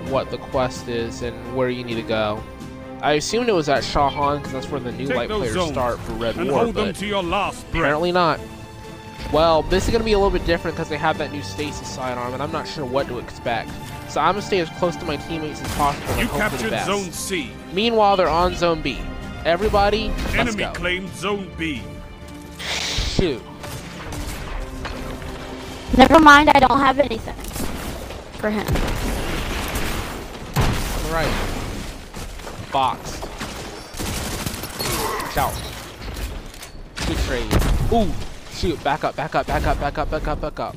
what 0.09 0.29
the 0.31 0.37
quest 0.37 0.87
is 0.87 1.21
and 1.21 1.55
where 1.55 1.69
you 1.69 1.83
need 1.83 1.95
to 1.95 2.03
go. 2.03 2.41
I 3.01 3.13
assumed 3.13 3.49
it 3.49 3.53
was 3.53 3.67
at 3.67 3.83
Shaw 3.83 4.09
Han 4.09 4.37
because 4.37 4.53
that's 4.53 4.69
where 4.69 4.79
the 4.79 4.93
new 4.93 5.07
Take 5.07 5.17
light 5.17 5.29
players 5.29 5.71
start 5.71 5.99
for 5.99 6.13
Red 6.13 6.37
and 6.37 6.49
War, 6.49 6.63
hold 6.63 6.75
but 6.75 6.85
them 6.85 6.93
to 6.93 7.05
your 7.05 7.21
last 7.21 7.65
apparently 7.67 8.13
not. 8.13 8.39
Well, 9.33 9.63
this 9.63 9.85
is 9.85 9.89
going 9.89 9.99
to 9.99 10.05
be 10.05 10.13
a 10.13 10.17
little 10.17 10.31
bit 10.31 10.45
different 10.45 10.77
because 10.77 10.89
they 10.89 10.97
have 10.97 11.17
that 11.17 11.31
new 11.31 11.41
stasis 11.41 11.89
sidearm, 11.89 12.33
and 12.33 12.41
I'm 12.41 12.51
not 12.51 12.67
sure 12.67 12.85
what 12.85 13.07
to 13.07 13.19
expect. 13.19 13.71
So 14.13 14.21
I'm 14.21 14.35
going 14.35 14.41
to 14.41 14.47
stay 14.47 14.59
as 14.59 14.69
close 14.69 14.95
to 14.97 15.05
my 15.05 15.17
teammates 15.17 15.61
as 15.61 15.75
possible 15.75 16.21
you 16.21 16.27
captured 16.29 16.65
the 16.65 16.69
best. 16.69 16.85
Zone 16.87 17.11
C. 17.11 17.51
Meanwhile, 17.73 18.17
they're 18.17 18.29
on 18.29 18.55
Zone 18.55 18.81
B. 18.81 18.99
Everybody, 19.43 20.13
Enemy 20.33 20.57
go. 20.57 20.71
claimed 20.73 21.09
Zone 21.15 21.51
B. 21.57 21.81
Shoot. 22.59 23.41
Never 25.97 26.19
mind, 26.19 26.49
I 26.49 26.59
don't 26.59 26.79
have 26.79 26.99
anything 26.99 27.35
for 28.39 28.49
him 28.49 28.67
right. 31.13 31.29
Box. 32.71 33.21
Shout. 35.31 35.53
Good 37.05 37.17
trade. 37.19 37.53
Ooh! 37.93 38.11
Shoot, 38.51 38.83
back 38.83 39.03
up, 39.03 39.15
back 39.15 39.35
up, 39.35 39.45
back 39.45 39.67
up, 39.67 39.79
back 39.79 39.97
up, 39.99 40.09
back 40.09 40.27
up, 40.27 40.41
back 40.41 40.59
up. 40.59 40.75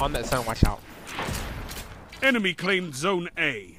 On 0.00 0.12
that 0.14 0.24
sound, 0.24 0.46
watch 0.46 0.64
out. 0.64 0.80
Enemy 2.22 2.54
claimed 2.54 2.94
Zone 2.94 3.28
A. 3.38 3.76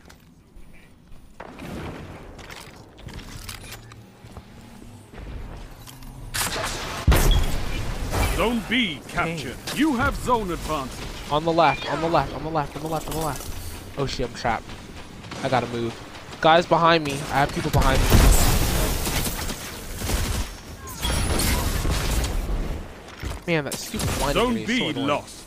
Zone 8.35 8.61
B 8.69 8.99
captured. 9.07 9.55
Dang. 9.65 9.77
You 9.77 9.95
have 9.95 10.15
zone 10.15 10.51
advantage. 10.51 11.07
On 11.31 11.43
the 11.43 11.51
left, 11.51 11.91
on 11.91 12.01
the 12.01 12.07
left, 12.07 12.33
on 12.33 12.43
the 12.43 12.49
left, 12.49 12.75
on 12.75 12.81
the 12.83 12.87
left, 12.87 13.07
on 13.07 13.13
the 13.13 13.25
left. 13.25 13.99
Oh 13.99 14.05
shit, 14.05 14.27
I'm 14.27 14.33
trapped. 14.35 14.65
I 15.43 15.49
gotta 15.49 15.67
move. 15.67 15.93
Guys 16.39 16.65
behind 16.65 17.03
me. 17.03 17.13
I 17.13 17.39
have 17.39 17.53
people 17.53 17.71
behind 17.71 17.99
me. 17.99 18.07
Man, 23.47 23.63
that 23.65 23.73
stupid 23.73 24.09
Zone 24.33 24.53
B 24.65 24.93
so 24.93 24.99
lost. 24.99 25.40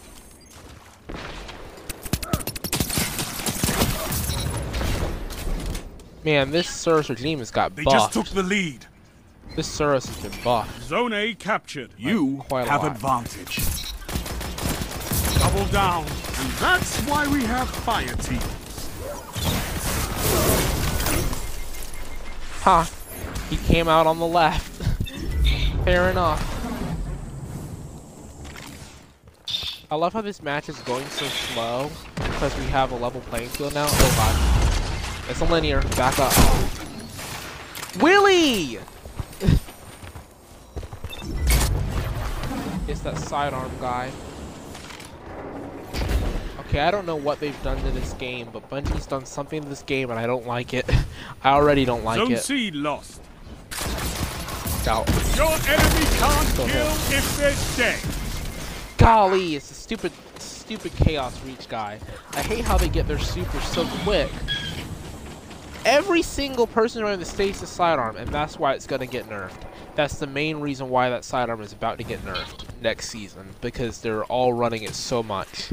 Man, 6.25 6.51
this 6.51 6.67
Cerus 6.67 7.11
regime 7.11 7.41
has 7.41 7.51
got 7.51 7.77
They 7.77 7.85
just 7.85 8.15
took 8.15 8.27
the 8.29 8.43
lead. 8.43 8.87
This 9.57 9.69
Cerus 9.69 10.07
has 10.07 10.17
been 10.23 10.43
buffed. 10.43 10.83
Zone 10.83 11.13
A 11.13 11.35
captured. 11.35 11.91
You 11.99 12.43
have 12.51 12.83
advantage. 12.83 13.61
Double 15.39 15.67
down. 15.67 16.05
And 16.05 16.51
that's 16.53 16.99
why 17.03 17.27
we 17.31 17.45
have 17.45 17.69
fire 17.69 18.15
teams. 18.17 18.43
Ha! 22.63 22.89
Huh. 22.89 23.51
He 23.51 23.59
came 23.59 23.87
out 23.87 24.07
on 24.07 24.19
the 24.19 24.27
left. 24.27 24.83
Fair 25.85 26.09
enough. 26.09 26.51
I 29.91 29.97
love 29.97 30.15
how 30.15 30.23
this 30.23 30.43
match 30.43 30.71
is 30.71 30.79
going 30.81 31.07
so 31.09 31.27
slow 31.27 31.91
because 32.17 32.57
we 32.57 32.65
have 32.65 32.93
a 32.93 32.97
level 32.97 33.21
playing 33.21 33.51
field 33.51 33.75
now. 33.75 33.87
Oh 33.87 34.15
god. 34.17 34.64
It's 35.29 35.41
a 35.41 35.45
linear. 35.45 35.81
Back 35.97 36.19
up. 36.19 36.33
Willie! 38.01 38.79
It's 42.87 43.01
that 43.01 43.17
sidearm 43.19 43.71
guy. 43.81 44.11
Okay, 46.61 46.81
I 46.81 46.91
don't 46.91 47.07
know 47.07 47.17
what 47.17 47.41
they've 47.41 47.61
done 47.63 47.77
to 47.83 47.91
this 47.93 48.13
game, 48.15 48.49
but 48.53 48.69
Bungie's 48.69 49.07
done 49.07 49.25
something 49.25 49.63
to 49.63 49.69
this 49.69 49.83
game 49.83 50.11
and 50.11 50.19
I 50.19 50.27
don't 50.27 50.47
like 50.47 50.75
it. 50.75 50.85
I 51.45 51.51
already 51.51 51.85
don't 51.85 52.05
like 52.05 52.19
Zone 52.19 52.33
it. 52.33 52.41
C 52.43 52.71
lost. 52.71 53.21
Out. 54.87 55.09
Your 55.35 55.47
enemy 55.49 56.05
can't 56.19 56.57
Go 56.59 56.67
kill 56.67 56.87
ahead. 56.87 57.15
if 57.15 57.37
they're 57.39 57.95
dead. 57.95 58.99
Golly, 58.99 59.57
it's 59.57 59.71
a 59.71 59.75
stupid, 59.75 60.13
stupid 60.39 60.93
Chaos 60.97 61.43
Reach 61.43 61.69
guy. 61.71 61.99
I 62.33 62.43
hate 62.43 62.67
how 62.67 62.77
they 62.77 62.91
get 62.91 63.09
their 63.09 63.19
super 63.19 63.61
so 63.61 63.87
quick. 64.03 64.29
Every 65.85 66.23
single 66.23 66.67
person 66.67 67.03
around 67.03 67.19
the 67.19 67.27
stasis 67.27 67.69
sidearm, 67.69 68.17
and 68.17 68.29
that's 68.31 68.59
why 68.59 68.73
it's 68.73 68.87
gonna 68.87 69.07
get 69.07 69.29
nerfed. 69.29 69.61
That's 69.95 70.19
the 70.19 70.27
main 70.27 70.61
reason 70.61 70.89
why 70.89 71.11
that 71.11 71.25
sidearm 71.25 71.61
is 71.61 71.73
about 71.73 71.99
to 71.99 72.05
get 72.05 72.25
nerfed 72.25 72.65
next 72.81 73.11
season, 73.11 73.55
because 73.61 74.01
they're 74.01 74.25
all 74.25 74.55
running 74.55 74.83
it 74.85 74.95
so 74.95 75.23
much. 75.23 75.71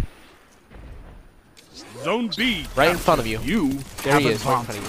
Zone 2.04 2.30
B. 2.36 2.66
Right 2.76 2.92
in 2.92 2.98
front 2.98 3.22
of 3.22 3.28
you. 3.28 3.40
You 3.40 3.80
there 4.04 4.20
he 4.20 4.28
is, 4.28 4.44
right 4.46 4.60
in 4.60 4.66
front 4.66 4.70
of 4.70 4.76
you. 4.76 4.84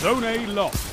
Zone 0.00 0.24
A 0.24 0.46
lost. 0.46 0.89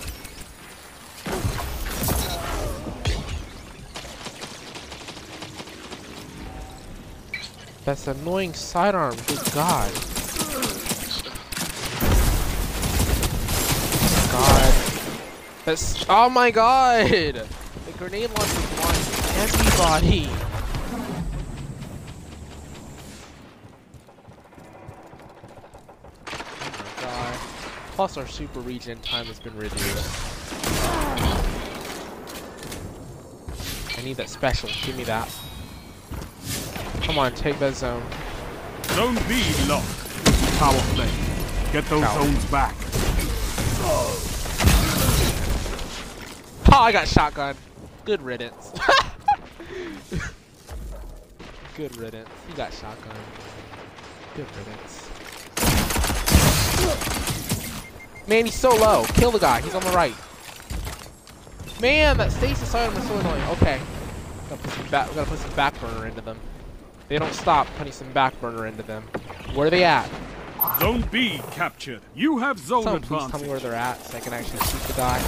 That's 7.88 8.06
annoying 8.06 8.54
sidearm, 8.54 9.16
good 9.28 9.40
god. 9.54 9.90
God. 14.30 14.74
That's 15.64 16.06
oh 16.10 16.30
my 16.30 16.52
god! 16.52 17.08
The 17.08 17.48
grenade 17.98 18.30
launcher 18.32 18.68
blinds 18.76 19.08
everybody! 19.38 20.28
Oh 26.28 26.74
my 26.74 27.02
god. 27.02 27.34
Plus 27.94 28.18
our 28.18 28.28
super 28.28 28.60
regen 28.60 29.00
time 29.00 29.28
has 29.28 29.40
been 29.40 29.56
reduced. 29.56 29.78
I 33.98 34.02
need 34.04 34.18
that 34.18 34.28
special, 34.28 34.70
give 34.84 34.98
me 34.98 35.06
that. 35.06 35.34
Come 37.08 37.20
on, 37.20 37.34
take 37.36 37.58
that 37.60 37.74
zone. 37.74 38.04
Zone 38.90 39.16
B 39.30 39.42
locked. 39.70 39.88
Power 40.60 40.78
play. 40.94 41.10
Get 41.72 41.86
those 41.86 42.04
Power. 42.04 42.22
zones 42.22 42.46
back. 42.52 42.76
Oh, 46.70 46.82
I 46.82 46.92
got 46.92 47.08
shotgun. 47.08 47.56
Good 48.04 48.22
riddance. 48.22 48.74
Good 51.78 51.96
riddance. 51.96 52.28
You 52.50 52.56
got 52.56 52.74
shotgun. 52.74 53.16
Good 54.36 54.48
riddance. 54.58 55.10
Man, 58.28 58.44
he's 58.48 58.54
so 58.54 58.76
low. 58.76 59.06
Kill 59.14 59.32
the 59.32 59.40
guy. 59.40 59.62
He's 59.62 59.74
on 59.74 59.84
the 59.86 59.92
right. 59.92 60.14
Man, 61.82 62.18
that 62.18 62.34
stasis 62.34 62.76
item 62.76 62.98
is 62.98 63.08
so 63.08 63.18
annoying. 63.18 63.44
Okay. 63.52 63.80
Gotta 64.50 64.62
put 64.62 64.74
some 64.74 64.88
back, 64.90 65.16
gotta 65.16 65.30
put 65.30 65.40
some 65.40 65.56
back 65.56 65.80
burner 65.80 66.06
into 66.06 66.20
them. 66.20 66.38
They 67.10 67.18
don't 67.20 67.34
stop 67.34 67.68
putting 67.78 67.94
some 67.94 68.12
back 68.12 68.40
burner 68.42 68.68
into 68.68 68.84
them. 68.84 69.04
Where 69.54 69.68
are 69.68 69.70
they 69.70 69.84
at? 69.84 70.10
Zone 70.80 71.08
B 71.12 71.40
captured. 71.52 72.02
You 72.16 72.38
have 72.40 72.60
zone 72.60 72.84
Someone 72.84 73.04
advantage. 73.04 73.20
please 73.30 73.32
tell 73.32 73.40
me 73.42 73.48
where 73.50 73.60
they're 73.60 73.74
at 73.76 74.04
so 74.04 74.18
I 74.18 74.22
can 74.22 74.34
actually 74.34 74.60
shoot 74.60 74.82
the 74.82 74.94
guy. 74.94 75.20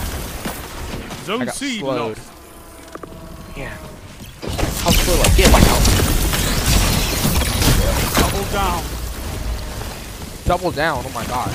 Zone 1.24 1.41
I 1.43 1.45
got 1.45 1.55
C 1.55 1.79
slowed. 1.79 2.17
lost. 2.17 2.31
Yeah. 3.55 3.69
How 4.81 4.91
slow 4.91 5.15
do 5.15 5.21
I 5.21 5.36
get 5.36 5.51
myself? 5.51 5.86
Double 8.20 8.51
down. 8.51 8.83
Double 10.46 10.72
down, 10.72 11.03
oh 11.05 11.11
my 11.13 11.25
god. 11.27 11.50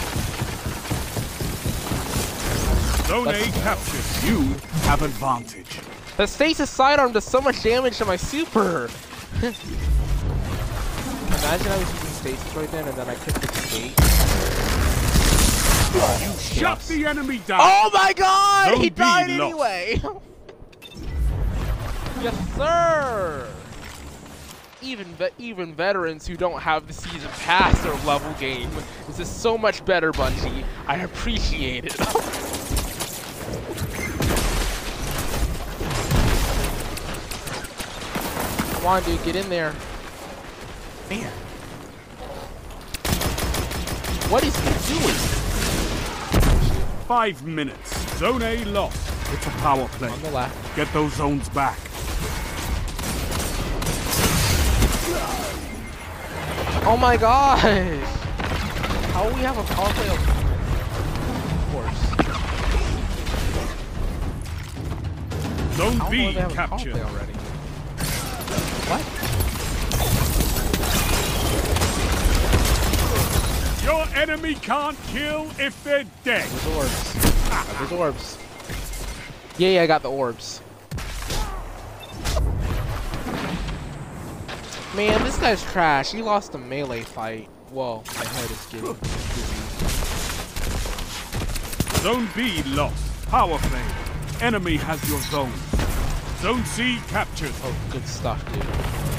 Zone 3.06 3.24
That's 3.24 3.48
A 3.48 3.60
captured. 3.60 4.26
You 4.26 4.40
have 4.88 5.02
advantage. 5.02 5.80
The 6.16 6.26
stasis 6.26 6.70
sidearm 6.70 7.12
does 7.12 7.24
so 7.24 7.40
much 7.40 7.62
damage 7.62 7.98
to 7.98 8.04
my 8.04 8.16
super. 8.16 8.88
Imagine 11.44 11.72
I 11.72 11.76
was 11.76 11.92
using 11.92 12.09
stasis 12.09 12.57
right 12.57 12.70
then 12.70 12.88
and 12.88 12.96
then 12.96 13.07
I 13.07 13.14
couldn't 13.16 13.44
escape. 13.44 13.92
You 15.94 16.00
shut 16.38 16.80
the 16.88 17.04
enemy 17.04 17.42
down. 17.46 17.61
Oh 17.62 17.90
my 17.92 18.14
god! 18.14 18.70
Zone 18.72 18.80
he 18.80 18.88
died 18.88 19.28
lost. 19.28 19.42
anyway! 19.42 20.00
yes, 22.22 22.35
sir! 22.57 23.46
Even 24.80 25.04
ve 25.16 25.28
even 25.38 25.74
veterans 25.74 26.26
who 26.26 26.35
don't 26.35 26.62
have 26.62 26.87
the 26.87 26.94
season 26.94 27.28
pass 27.40 27.85
or 27.85 27.92
level 28.07 28.33
game. 28.40 28.70
This 29.07 29.20
is 29.20 29.28
so 29.28 29.59
much 29.59 29.85
better, 29.85 30.12
Bungie. 30.12 30.64
I 30.87 31.00
appreciate 31.00 31.85
it. 31.85 31.94
Come 38.72 38.87
on, 38.87 39.02
dude, 39.02 39.22
get 39.24 39.37
in 39.37 39.50
there. 39.50 39.74
Man. 41.10 41.32
What 44.30 44.42
is 44.44 44.56
he 44.56 44.94
doing? 44.94 45.18
Five 47.06 47.44
minutes. 47.46 48.18
Zone 48.18 48.42
A 48.42 48.64
lost. 48.64 49.10
It's 49.32 49.46
a 49.46 49.50
power 49.50 49.86
play. 49.88 50.08
On 50.08 50.22
the 50.22 50.30
left. 50.30 50.76
Get 50.76 50.92
those 50.92 51.12
zones 51.14 51.48
back. 51.50 51.78
Oh 56.86 56.98
my 56.98 57.16
gosh! 57.16 57.62
How 59.12 59.26
we 59.28 59.40
have 59.40 59.56
a 59.56 59.62
power 59.62 59.90
play 59.94 60.08
of 60.10 60.18
course? 61.72 62.00
Zone 65.76 65.98
B 66.10 66.26
do 66.26 66.32
they 66.32 66.40
have 66.40 66.52
captured. 66.52 67.33
Your 73.84 74.06
enemy 74.14 74.54
can't 74.54 74.96
kill 75.08 75.46
if 75.58 75.84
they're 75.84 76.04
dead. 76.24 76.48
There's 76.48 76.66
orbs. 76.76 77.12
Ah, 77.50 77.76
there's 77.78 77.92
orbs. 77.92 78.38
Yeah, 79.58 79.68
yeah, 79.68 79.82
I 79.82 79.86
got 79.86 80.02
the 80.02 80.10
orbs. 80.10 80.62
Man, 84.96 85.22
this 85.22 85.36
guy's 85.38 85.62
trash. 85.64 86.12
He 86.12 86.22
lost 86.22 86.54
a 86.54 86.58
melee 86.58 87.02
fight. 87.02 87.48
Whoa, 87.70 88.02
my 88.16 88.24
head 88.24 88.50
is 88.50 88.66
getting 88.66 88.94
dizzy. 88.94 89.64
Zone 92.00 92.28
B 92.34 92.62
lost. 92.74 93.26
Power 93.26 93.58
play. 93.58 93.82
Enemy 94.40 94.76
has 94.76 95.06
your 95.10 95.20
zone. 95.20 95.52
Zone 96.40 96.64
C 96.64 96.98
captured. 97.08 97.52
Oh, 97.62 97.76
good 97.90 98.06
stuff, 98.06 98.42
dude. 98.52 99.13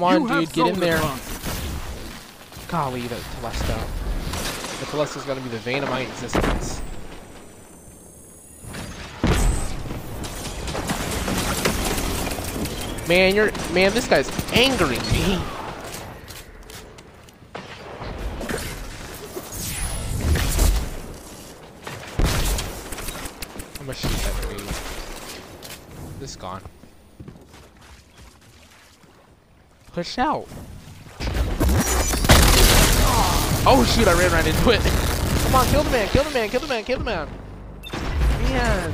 Come 0.00 0.30
on, 0.30 0.40
You 0.40 0.46
dude, 0.46 0.52
get 0.54 0.66
in 0.68 0.80
there. 0.80 0.98
Golly, 2.68 3.02
that 3.02 3.20
Telesto. 3.20 3.76
The 4.80 4.86
Telesto's 4.86 5.26
gonna 5.26 5.42
be 5.42 5.50
the 5.50 5.58
vein 5.58 5.82
of 5.82 5.90
my 5.90 6.00
existence. 6.00 6.80
Man, 13.06 13.34
you're 13.34 13.52
man, 13.74 13.92
this 13.92 14.08
guy's 14.08 14.30
angering 14.54 15.02
me. 15.12 15.38
Push 30.00 30.16
out. 30.16 30.46
Oh 33.66 33.84
shoot, 33.86 34.08
I 34.08 34.14
ran 34.18 34.32
right 34.32 34.46
into 34.46 34.70
it. 34.70 34.80
Come 34.80 35.54
on, 35.56 35.66
kill 35.66 35.82
the 35.82 35.90
man, 35.90 36.08
kill 36.08 36.24
the 36.24 36.30
man, 36.30 36.48
kill 36.48 36.60
the 36.60 36.66
man, 36.68 36.84
kill 36.84 36.98
the 37.00 37.04
man. 37.04 37.28
Man, 38.44 38.92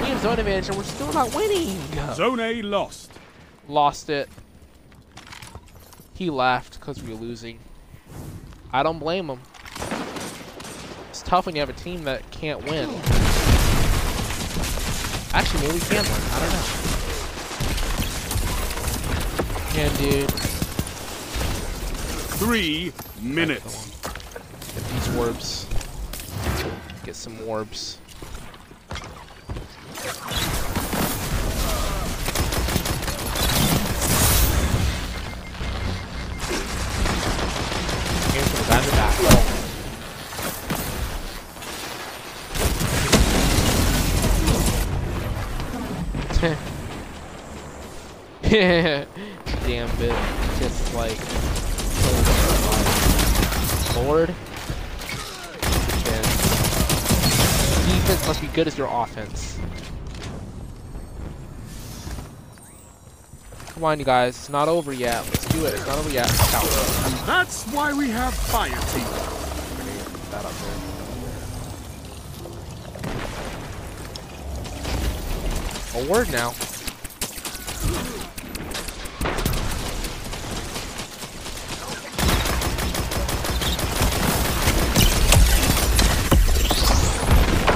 we 0.00 0.06
have 0.10 0.22
zone 0.22 0.38
advantage 0.38 0.68
and 0.68 0.76
we're 0.78 0.84
still 0.84 1.12
not 1.12 1.34
winning. 1.34 1.76
Zone 2.14 2.38
A 2.38 2.62
lost. 2.62 3.10
Lost 3.66 4.10
it. 4.10 4.28
He 6.14 6.30
laughed 6.30 6.78
because 6.78 7.02
we 7.02 7.12
were 7.12 7.18
losing. 7.18 7.58
I 8.72 8.84
don't 8.84 9.00
blame 9.00 9.28
him. 9.28 9.40
It's 11.10 11.22
tough 11.22 11.46
when 11.46 11.56
you 11.56 11.62
have 11.62 11.68
a 11.68 11.72
team 11.72 12.04
that 12.04 12.30
can't 12.30 12.62
win. 12.62 12.88
Actually, 15.34 15.62
maybe 15.62 15.74
we 15.74 15.80
can 15.80 16.04
win. 16.04 16.22
I 16.30 16.38
don't 16.38 16.52
know. 16.52 16.87
Man, 19.78 19.94
dude. 19.94 20.28
Three 22.40 22.92
minutes. 23.22 23.90
Get 24.74 24.82
these 24.88 25.08
warps. 25.10 25.66
Get 27.04 27.14
some 27.14 27.46
warps. 27.46 27.98
Damn 48.42 49.06
bit. 49.98 50.14
Just 50.60 50.94
like 50.94 51.18
Lord. 53.96 54.30
And 54.30 56.24
defense 57.86 58.26
must 58.26 58.40
be 58.40 58.46
good 58.48 58.68
as 58.68 58.78
your 58.78 58.88
offense. 58.88 59.58
Come 63.70 63.84
on, 63.84 63.98
you 63.98 64.04
guys. 64.04 64.36
It's 64.36 64.48
not 64.48 64.68
over 64.68 64.92
yet. 64.92 65.24
Let's 65.26 65.46
do 65.48 65.64
it. 65.66 65.74
It's 65.74 65.86
not 65.86 65.98
over 65.98 66.10
yet. 66.10 66.28
And 66.30 67.14
that's 67.26 67.64
why 67.72 67.92
we 67.92 68.08
have 68.10 68.34
fire 68.34 68.70
team. 68.70 69.06
That 70.30 70.44
up 70.44 70.52
there. 75.94 76.02
A 76.02 76.10
word 76.10 76.30
now. 76.30 76.54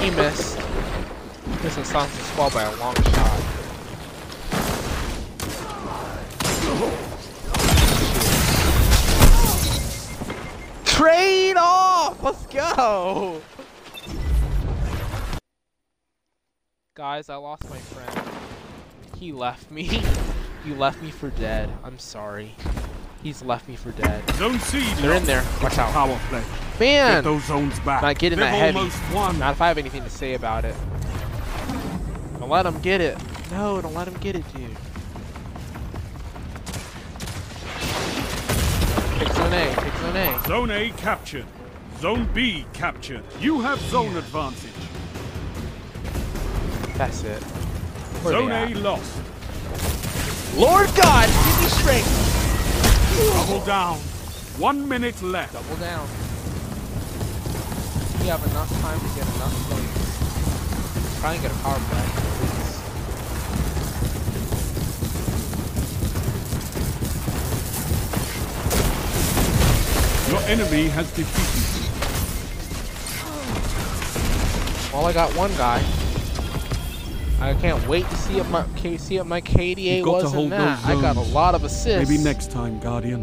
He 0.03 0.11
missed. 0.11 0.57
This 0.57 1.77
Missing 1.77 1.85
Sansa's 1.85 2.27
squall 2.27 2.51
by 2.51 2.65
a 2.65 2.77
long 2.79 2.93
shot. 2.97 3.41
Trade 10.85 11.57
off! 11.57 12.21
Let's 12.21 12.47
go! 12.47 13.41
Guys, 16.95 17.29
I 17.29 17.37
lost 17.37 17.71
my 17.71 17.79
friend. 17.79 18.29
He 19.17 19.31
left 19.31 19.71
me. 19.71 19.85
he 20.65 20.75
left 20.75 21.01
me 21.01 21.13
for 21.13 21.31
dead. 21.31 21.71
I'm 21.85 22.01
sorry. 22.01 22.57
He's 23.23 23.43
left 23.43 23.69
me 23.69 23.77
for 23.77 23.93
dead. 23.93 24.29
Zone 24.35 24.59
C. 24.59 24.81
They're 24.95 25.15
in 25.15 25.25
there. 25.25 25.45
Watch 25.63 25.79
out. 25.79 25.93
Power 25.93 26.19
play. 26.29 26.43
Man! 26.81 27.19
Get 27.19 27.25
those 27.25 27.45
zones 27.45 27.79
back. 27.81 28.03
Not 28.03 28.19
getting 28.19 28.41
They've 28.41 28.51
that 28.51 28.75
heavy. 28.75 29.15
Won. 29.15 29.39
Not 29.39 29.53
if 29.53 29.61
I 29.61 29.69
have 29.69 29.79
anything 29.79 30.03
to 30.03 30.11
say 30.11 30.35
about 30.35 30.65
it. 30.65 30.75
Don't 32.41 32.49
let 32.51 32.67
him 32.67 32.81
get 32.81 33.01
it. 33.01 33.17
No, 33.53 33.81
don't 33.81 33.95
let 33.95 34.09
him 34.09 34.15
get 34.15 34.35
it, 34.35 34.45
dude. 34.53 34.77
Take 39.19 39.33
zone 39.35 39.53
A. 39.53 39.75
Take 39.77 39.95
zone 39.95 40.17
A. 40.17 40.43
Zone 40.49 40.71
A 40.73 40.91
captured. 40.97 41.47
Zone 42.01 42.29
B 42.35 42.67
captured. 42.73 43.23
You 43.39 43.61
have 43.61 43.79
zone 43.83 44.17
advantage. 44.17 44.71
That's 46.97 47.23
it. 47.23 47.41
Where 48.25 48.33
zone 48.33 48.51
A 48.51 48.75
lost. 48.75 49.17
Lord 50.57 50.89
God, 50.97 51.29
give 51.29 51.63
me 51.63 51.69
strength. 51.69 52.42
Double 53.19 53.65
down. 53.65 53.99
One 54.59 54.89
minute 54.89 55.21
left. 55.23 55.53
Double 55.53 55.77
down. 55.77 56.07
We 58.21 58.29
have 58.29 58.45
enough 58.51 58.71
time 58.81 58.99
to 59.01 59.07
get 59.15 59.27
enough 59.35 59.55
points. 59.69 61.21
Try 61.21 61.33
and 61.35 61.43
get 61.43 61.51
a 61.51 61.55
power 61.57 61.79
play, 61.79 62.07
please. 62.15 62.63
Your 70.31 70.43
enemy 70.49 70.89
has 70.89 71.11
defeated 71.13 71.65
you. 71.77 71.89
Well, 74.93 75.07
I 75.07 75.13
got 75.13 75.35
one 75.37 75.53
guy. 75.57 75.83
I 77.43 77.55
can't 77.55 77.85
wait 77.89 78.09
to 78.09 78.17
see 78.17 78.41
what 78.41 78.49
my 78.49 78.97
see 78.97 79.19
what 79.19 79.27
my 79.27 79.41
KDA 79.41 80.05
to 80.05 80.11
was 80.11 80.25
in 80.25 80.31
hold 80.31 80.51
that. 80.53 80.85
I 80.85 81.01
got 81.01 81.17
a 81.17 81.21
lot 81.21 81.57
of 81.57 81.65
assists. 81.65 82.09
Maybe 82.09 82.23
next 82.23 82.53
time, 82.53 82.79
Guardian. 82.79 83.23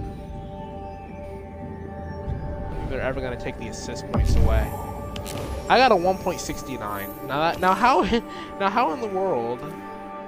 If 2.84 2.90
they're 2.90 3.02
ever 3.02 3.22
gonna 3.22 3.40
take 3.40 3.58
the 3.60 3.70
assist 3.70 4.12
points 4.12 4.36
away. 4.36 4.70
I 5.70 5.78
got 5.78 5.92
a 5.92 5.96
1.69. 5.96 7.28
Now 7.28 7.40
that 7.40 7.62
now 7.62 7.74
how 7.74 8.02
now 8.60 8.70
how 8.70 8.92
in 8.92 9.00
the 9.00 9.08
world? 9.08 9.62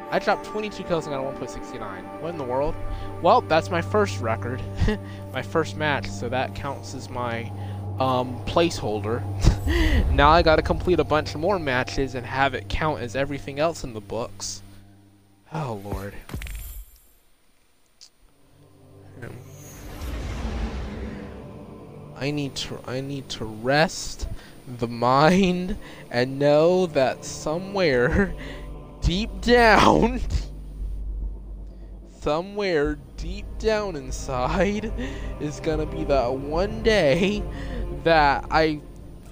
I 0.09 0.19
dropped 0.19 0.45
22 0.45 0.83
kills 0.83 1.07
and 1.07 1.13
got 1.13 1.25
a 1.25 1.45
1.69. 1.45 2.21
What 2.21 2.29
in 2.29 2.37
the 2.37 2.43
world? 2.43 2.75
Well, 3.21 3.41
that's 3.41 3.69
my 3.69 3.81
first 3.81 4.19
record, 4.19 4.61
my 5.33 5.41
first 5.41 5.77
match, 5.77 6.07
so 6.07 6.27
that 6.29 6.53
counts 6.53 6.93
as 6.93 7.09
my 7.09 7.51
um, 8.01 8.43
placeholder. 8.45 9.21
now 10.11 10.29
I 10.29 10.41
got 10.41 10.55
to 10.55 10.63
complete 10.63 10.99
a 10.99 11.03
bunch 11.03 11.35
more 11.35 11.59
matches 11.59 12.15
and 12.15 12.25
have 12.25 12.55
it 12.55 12.67
count 12.67 13.01
as 13.01 13.15
everything 13.15 13.59
else 13.59 13.83
in 13.83 13.93
the 13.93 14.01
books. 14.01 14.63
Oh 15.53 15.79
lord. 15.83 16.15
I 22.17 22.29
need 22.29 22.55
to 22.55 22.79
I 22.85 23.01
need 23.01 23.29
to 23.29 23.45
rest 23.45 24.27
the 24.79 24.87
mind 24.87 25.75
and 26.11 26.37
know 26.37 26.85
that 26.87 27.25
somewhere 27.25 28.33
deep 29.01 29.41
down 29.41 30.21
somewhere 32.19 32.99
deep 33.17 33.45
down 33.57 33.95
inside 33.95 34.93
is 35.39 35.59
gonna 35.59 35.87
be 35.87 36.03
that 36.03 36.31
one 36.31 36.83
day 36.83 37.43
that 38.03 38.45
I 38.51 38.81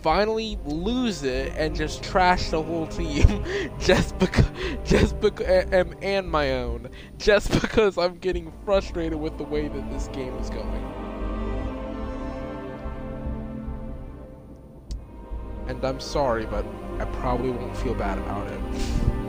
finally 0.01 0.57
lose 0.65 1.23
it 1.23 1.51
and 1.57 1.75
just 1.75 2.03
trash 2.03 2.49
the 2.49 2.61
whole 2.61 2.87
team 2.87 3.43
just 3.79 4.17
because 4.17 4.49
just 4.85 5.19
because 5.19 5.65
and, 6.01 6.31
my 6.31 6.53
own 6.53 6.89
just 7.17 7.51
because 7.61 7.97
I'm 7.97 8.17
getting 8.19 8.53
frustrated 8.63 9.19
with 9.19 9.37
the 9.37 9.43
way 9.43 9.67
that 9.67 9.91
this 9.91 10.07
game 10.09 10.35
is 10.37 10.49
going. 10.49 10.85
And 15.67 15.83
I'm 15.85 15.99
sorry, 15.99 16.47
but 16.47 16.65
I 16.99 17.05
probably 17.05 17.51
won't 17.51 17.77
feel 17.77 17.93
bad 17.93 18.17
about 18.17 18.47
it. 18.51 19.28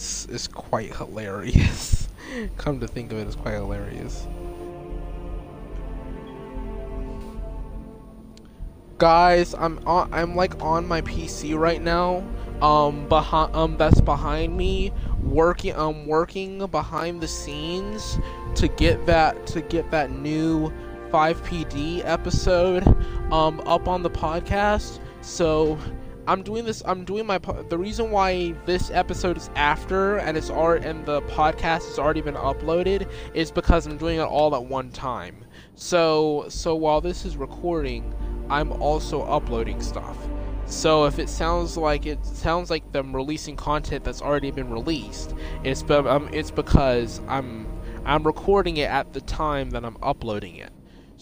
It's 0.00 0.24
it's 0.30 0.46
quite 0.48 0.96
hilarious. 0.96 2.08
Come 2.56 2.80
to 2.80 2.88
think 2.88 3.12
of 3.12 3.18
it, 3.18 3.26
it's 3.26 3.36
quite 3.36 3.52
hilarious. 3.52 4.26
Guys, 8.96 9.52
I'm 9.52 9.78
on, 9.86 10.08
I'm 10.10 10.34
like 10.34 10.58
on 10.64 10.88
my 10.88 11.02
PC 11.02 11.54
right 11.58 11.82
now. 11.82 12.26
Um, 12.62 13.10
behind 13.10 13.54
um 13.54 13.76
that's 13.76 14.00
behind 14.00 14.56
me, 14.56 14.90
working 15.22 15.76
um 15.76 16.06
working 16.06 16.66
behind 16.68 17.20
the 17.20 17.28
scenes 17.28 18.18
to 18.54 18.68
get 18.68 19.04
that 19.04 19.46
to 19.48 19.60
get 19.60 19.90
that 19.90 20.12
new 20.12 20.72
5PD 21.10 22.06
episode 22.06 22.86
um 23.30 23.60
up 23.66 23.86
on 23.86 24.02
the 24.02 24.08
podcast. 24.08 24.98
So 25.20 25.78
I'm 26.26 26.42
doing 26.42 26.64
this. 26.64 26.82
I'm 26.84 27.04
doing 27.04 27.26
my. 27.26 27.38
The 27.38 27.78
reason 27.78 28.10
why 28.10 28.52
this 28.66 28.90
episode 28.90 29.36
is 29.36 29.50
after 29.56 30.18
and 30.18 30.36
it's 30.36 30.50
art 30.50 30.84
and 30.84 31.04
the 31.06 31.22
podcast 31.22 31.86
has 31.88 31.98
already 31.98 32.20
been 32.20 32.34
uploaded 32.34 33.10
is 33.34 33.50
because 33.50 33.86
I'm 33.86 33.96
doing 33.96 34.18
it 34.18 34.22
all 34.22 34.54
at 34.54 34.64
one 34.64 34.90
time. 34.90 35.44
So 35.74 36.46
so 36.48 36.74
while 36.74 37.00
this 37.00 37.24
is 37.24 37.36
recording, 37.36 38.14
I'm 38.48 38.72
also 38.72 39.22
uploading 39.22 39.80
stuff. 39.80 40.16
So 40.66 41.04
if 41.06 41.18
it 41.18 41.28
sounds 41.28 41.76
like 41.76 42.06
it 42.06 42.24
sounds 42.24 42.70
like 42.70 42.92
them 42.92 43.14
releasing 43.14 43.56
content 43.56 44.04
that's 44.04 44.22
already 44.22 44.50
been 44.50 44.70
released, 44.70 45.34
it's 45.64 45.82
be, 45.82 45.94
um, 45.94 46.28
it's 46.32 46.50
because 46.50 47.20
I'm 47.26 47.66
I'm 48.04 48.24
recording 48.24 48.76
it 48.76 48.88
at 48.88 49.12
the 49.12 49.20
time 49.20 49.70
that 49.70 49.84
I'm 49.84 49.96
uploading 50.02 50.56
it. 50.56 50.72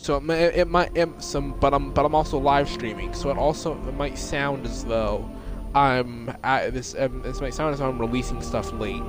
So 0.01 0.17
it, 0.17 0.23
might, 0.23 0.37
it 0.37 0.69
might 0.69 0.97
it, 0.97 1.09
some, 1.21 1.59
but 1.59 1.75
I'm 1.75 1.93
but 1.93 2.05
I'm 2.05 2.15
also 2.15 2.39
live 2.39 2.69
streaming, 2.69 3.13
so 3.13 3.31
it 3.31 3.37
also 3.37 3.73
it 3.73 3.95
might 3.95 4.17
sound 4.17 4.65
as 4.65 4.85
though 4.85 5.29
I'm 5.75 6.33
at 6.45 6.73
this. 6.73 6.95
Um, 6.97 7.21
this 7.23 7.41
might 7.41 7.53
sound 7.53 7.73
as 7.73 7.81
though 7.81 7.89
I'm 7.89 7.99
releasing 7.99 8.41
stuff 8.41 8.73
late, 8.75 9.03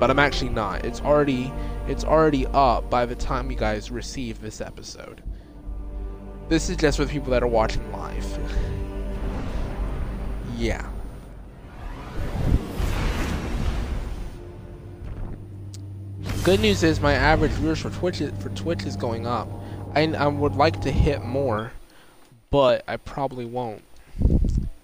but 0.00 0.10
I'm 0.10 0.18
actually 0.18 0.48
not. 0.48 0.86
It's 0.86 1.02
already 1.02 1.52
it's 1.86 2.02
already 2.02 2.46
up 2.46 2.88
by 2.88 3.04
the 3.04 3.14
time 3.14 3.50
you 3.50 3.58
guys 3.58 3.90
receive 3.90 4.40
this 4.40 4.62
episode. 4.62 5.22
This 6.48 6.70
is 6.70 6.78
just 6.78 6.96
for 6.96 7.04
the 7.04 7.12
people 7.12 7.30
that 7.32 7.42
are 7.42 7.46
watching 7.46 7.92
live. 7.92 8.38
yeah. 10.56 10.88
Good 16.42 16.60
news 16.60 16.82
is 16.82 17.00
my 17.00 17.12
average 17.12 17.52
viewers 17.52 17.80
for 17.80 17.90
Twitch 17.90 18.22
is, 18.22 18.32
for 18.42 18.48
Twitch 18.48 18.84
is 18.84 18.96
going 18.96 19.26
up. 19.26 19.61
I, 19.94 20.12
I 20.12 20.26
would 20.26 20.56
like 20.56 20.80
to 20.82 20.90
hit 20.90 21.22
more, 21.22 21.72
but 22.50 22.82
I 22.88 22.96
probably 22.96 23.44
won't 23.44 23.82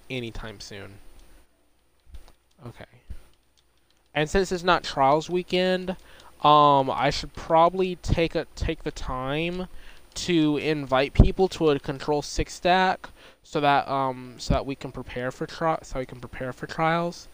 anytime 0.09 0.59
soon. 0.59 0.95
Okay. 2.67 2.85
And 4.13 4.29
since 4.29 4.51
it's 4.51 4.63
not 4.63 4.83
trials 4.83 5.29
weekend, 5.29 5.91
um, 6.43 6.89
I 6.89 7.09
should 7.09 7.33
probably 7.33 7.95
take 7.97 8.35
a 8.35 8.45
take 8.55 8.83
the 8.83 8.91
time 8.91 9.67
to 10.15 10.57
invite 10.57 11.13
people 11.13 11.47
to 11.47 11.69
a 11.69 11.79
control 11.79 12.21
six 12.21 12.53
stack 12.53 13.09
so 13.43 13.61
that 13.61 13.87
um 13.87 14.35
so 14.37 14.53
that 14.53 14.65
we 14.65 14.75
can 14.75 14.91
prepare 14.91 15.31
for 15.31 15.45
tri 15.45 15.77
so 15.83 15.99
we 15.99 16.05
can 16.05 16.19
prepare 16.19 16.51
for 16.51 16.67
trials 16.67 17.27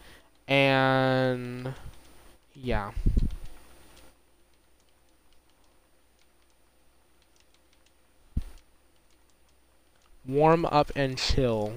and 0.46 1.72
yeah 2.54 2.92
warm 10.26 10.64
up 10.66 10.90
and 10.96 11.18
chill 11.18 11.74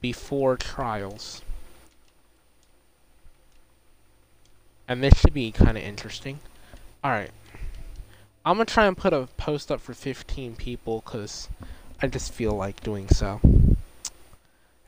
before 0.00 0.56
trials 0.56 1.42
and 4.86 5.02
this 5.02 5.18
should 5.18 5.34
be 5.34 5.50
kind 5.50 5.76
of 5.76 5.82
interesting 5.82 6.40
alright 7.04 7.30
I'm 8.46 8.56
gonna 8.56 8.66
try 8.66 8.84
and 8.84 8.96
put 8.96 9.14
a 9.14 9.26
post 9.38 9.72
up 9.72 9.80
for 9.80 9.94
15 9.94 10.56
people 10.56 11.02
because 11.02 11.48
I 12.02 12.08
just 12.08 12.34
feel 12.34 12.52
like 12.52 12.82
doing 12.82 13.08
so. 13.08 13.40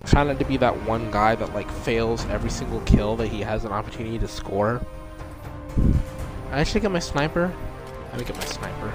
Trying 0.04 0.26
not 0.26 0.38
to 0.38 0.44
be 0.44 0.58
that 0.58 0.84
one 0.84 1.10
guy 1.10 1.34
that 1.34 1.54
like 1.54 1.70
fails 1.70 2.26
every 2.26 2.50
single 2.50 2.80
kill 2.82 3.16
that 3.16 3.28
he 3.28 3.40
has 3.40 3.64
an 3.64 3.72
opportunity 3.72 4.18
to 4.18 4.28
score. 4.28 4.84
I 6.50 6.64
should 6.64 6.82
get 6.82 6.90
my 6.90 6.98
sniper. 6.98 7.50
Let 8.10 8.18
me 8.18 8.26
get 8.26 8.36
my 8.36 8.44
sniper. 8.44 8.92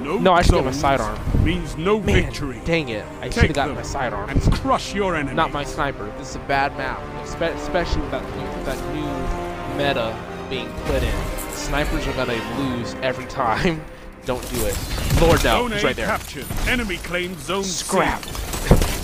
No, 0.00 0.18
no 0.18 0.32
I 0.32 0.42
should 0.42 0.54
get 0.54 0.64
my 0.64 0.70
sidearm. 0.70 1.18
Means 1.44 1.76
no 1.76 2.00
Man, 2.00 2.24
victory. 2.24 2.60
Dang 2.64 2.88
it! 2.88 3.04
I 3.20 3.30
should 3.30 3.44
have 3.44 3.54
gotten 3.54 3.74
my 3.74 3.82
sidearm. 3.82 4.30
And 4.30 4.40
crush 4.52 4.94
your 4.94 5.16
enemy. 5.16 5.34
Not 5.34 5.52
my 5.52 5.64
sniper. 5.64 6.12
This 6.18 6.30
is 6.30 6.36
a 6.36 6.40
bad 6.40 6.76
map, 6.76 7.00
especially 7.24 8.02
with 8.02 8.10
that 8.10 8.24
with 8.24 8.66
that 8.66 8.94
new 8.94 9.78
meta 9.78 10.16
being 10.48 10.70
put 10.86 11.02
in. 11.02 11.14
Snipers 11.52 12.06
are 12.06 12.12
gonna 12.14 12.40
lose 12.58 12.94
every 13.02 13.26
time. 13.26 13.84
Don't 14.24 14.48
do 14.50 14.66
it. 14.66 14.78
Lord 15.20 15.42
no, 15.44 15.62
zone 15.62 15.72
he's 15.72 15.84
right 15.84 15.96
there. 15.96 16.06
Captured. 16.06 16.46
Enemy 16.66 16.98
claimed 16.98 17.38
zone 17.38 17.64
Scrap. 17.64 18.22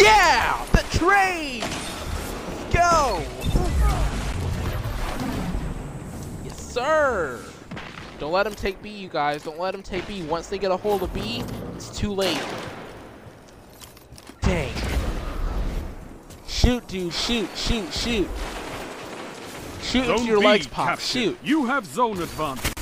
Yeah! 0.00 0.64
The 0.72 0.82
train! 0.96 1.60
Go! 2.72 3.22
Sir! 6.70 7.42
Don't 8.20 8.30
let 8.30 8.44
them 8.44 8.54
take 8.54 8.80
B, 8.80 8.90
you 8.90 9.08
guys. 9.08 9.42
Don't 9.42 9.58
let 9.58 9.72
them 9.72 9.82
take 9.82 10.06
B. 10.06 10.22
Once 10.22 10.46
they 10.46 10.58
get 10.58 10.70
a 10.70 10.76
hold 10.76 11.02
of 11.02 11.12
B, 11.12 11.42
it's 11.74 11.90
too 11.98 12.12
late. 12.12 12.40
Dang. 14.42 14.72
Shoot, 16.46 16.86
dude. 16.86 17.12
Shoot, 17.12 17.48
shoot, 17.56 17.92
shoot. 17.92 18.28
Shoot 19.82 20.04
zone 20.04 20.24
your 20.24 20.38
B 20.38 20.46
legs 20.46 20.68
pop. 20.68 20.90
Captured. 20.90 21.06
Shoot. 21.06 21.38
You 21.42 21.66
have 21.66 21.84
zone 21.86 22.22
advantage. 22.22 22.72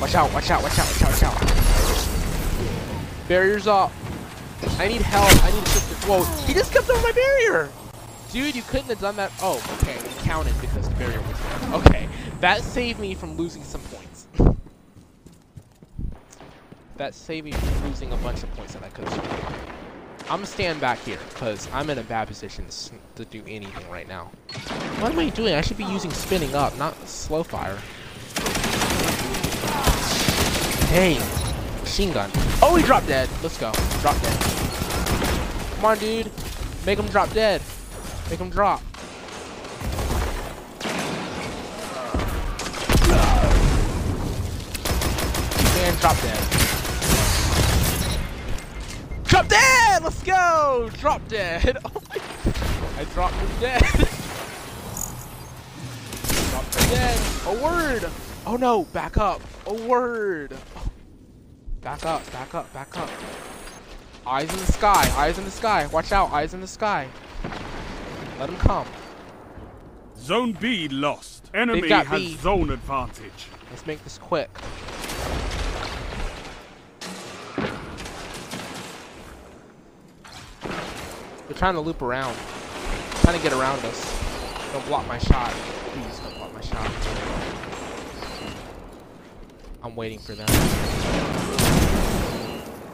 Watch 0.00 0.16
out, 0.16 0.32
watch 0.32 0.50
out, 0.50 0.60
watch 0.62 0.78
out, 0.78 0.90
watch 0.90 1.02
out, 1.02 1.10
watch 1.10 1.22
out. 1.22 1.38
Barriers 3.28 3.68
up. 3.68 3.92
I 4.78 4.88
need 4.88 5.02
help. 5.02 5.30
I 5.44 5.52
need 5.52 5.62
assistance. 5.62 6.04
Whoa, 6.04 6.24
he 6.46 6.54
just 6.54 6.72
stepped 6.72 6.90
over 6.90 7.00
my 7.00 7.12
barrier. 7.12 7.70
Dude, 8.32 8.56
you 8.56 8.62
couldn't 8.62 8.88
have 8.88 9.00
done 9.00 9.14
that. 9.16 9.30
Oh, 9.40 9.62
okay. 9.78 9.94
It 9.94 10.18
counted 10.24 10.60
because 10.60 10.88
the 10.88 10.94
barrier 10.96 11.20
was 11.20 11.38
there. 11.38 11.74
Okay. 11.74 12.08
That 12.44 12.60
saved 12.60 13.00
me 13.00 13.14
from 13.14 13.38
losing 13.38 13.64
some 13.64 13.80
points. 13.84 14.26
that 16.98 17.14
saved 17.14 17.46
me 17.46 17.52
from 17.52 17.88
losing 17.88 18.12
a 18.12 18.18
bunch 18.18 18.42
of 18.42 18.52
points 18.52 18.74
that 18.74 18.82
I 18.82 18.90
could 18.90 19.08
have 19.08 20.24
I'm 20.24 20.40
gonna 20.40 20.46
stand 20.46 20.78
back 20.78 20.98
here 20.98 21.16
because 21.30 21.66
I'm 21.72 21.88
in 21.88 21.96
a 21.96 22.02
bad 22.02 22.28
position 22.28 22.66
to 23.14 23.24
do 23.24 23.42
anything 23.46 23.88
right 23.88 24.06
now. 24.06 24.30
What 25.00 25.12
am 25.12 25.20
I 25.20 25.30
doing? 25.30 25.54
I 25.54 25.62
should 25.62 25.78
be 25.78 25.84
using 25.84 26.10
spinning 26.10 26.54
up, 26.54 26.76
not 26.76 26.94
slow 27.08 27.44
fire. 27.44 27.78
Hey, 30.90 31.18
machine 31.80 32.12
gun. 32.12 32.30
Oh, 32.60 32.76
he 32.76 32.82
dropped 32.82 33.06
dead. 33.06 33.30
Let's 33.42 33.56
go. 33.56 33.72
Drop 34.02 34.20
dead. 34.20 34.38
Come 35.76 35.84
on, 35.86 35.96
dude. 35.96 36.30
Make 36.84 36.98
him 36.98 37.06
drop 37.06 37.32
dead. 37.32 37.62
Make 38.28 38.38
him 38.38 38.50
drop. 38.50 38.82
Drop 46.04 46.20
dead. 46.20 46.38
Drop 49.24 49.48
dead! 49.48 50.02
Let's 50.02 50.22
go! 50.22 50.90
Drop 50.98 51.26
dead! 51.28 51.78
Oh 51.86 52.02
my 52.10 52.18
I 53.00 53.04
dropped 53.14 53.36
him 53.36 53.48
dead. 53.58 53.80
dropped 56.50 56.74
him 56.74 56.90
dead. 56.90 57.18
A 57.46 57.54
word! 57.62 58.10
Oh 58.46 58.56
no, 58.60 58.84
back 58.84 59.16
up. 59.16 59.40
A 59.66 59.72
word. 59.72 60.54
Back 61.80 62.04
up, 62.04 62.30
back 62.32 62.54
up, 62.54 62.70
back 62.74 62.98
up. 62.98 63.08
Eyes 64.26 64.52
in 64.52 64.58
the 64.58 64.72
sky, 64.72 65.10
eyes 65.16 65.38
in 65.38 65.44
the 65.46 65.50
sky. 65.50 65.86
Watch 65.86 66.12
out, 66.12 66.30
eyes 66.32 66.52
in 66.52 66.60
the 66.60 66.66
sky. 66.66 67.08
Let 68.38 68.50
him 68.50 68.58
come. 68.58 68.86
Zone 70.18 70.52
B 70.52 70.86
lost. 70.88 71.50
Enemy 71.54 71.88
has 71.88 72.08
B. 72.10 72.36
zone 72.36 72.68
advantage. 72.68 73.48
Let's 73.70 73.86
make 73.86 74.04
this 74.04 74.18
quick. 74.18 74.50
They're 81.46 81.56
trying 81.56 81.74
to 81.74 81.80
loop 81.80 82.00
around. 82.00 82.36
Trying 83.20 83.36
to 83.36 83.42
get 83.42 83.52
around 83.52 83.84
us. 83.84 84.72
Don't 84.72 84.86
block 84.86 85.06
my 85.06 85.18
shot. 85.18 85.50
Please 85.50 86.18
don't 86.20 86.34
block 86.38 86.54
my 86.54 86.60
shot. 86.60 86.90
I'm 89.82 89.94
waiting 89.94 90.18
for 90.18 90.34
them. 90.34 90.48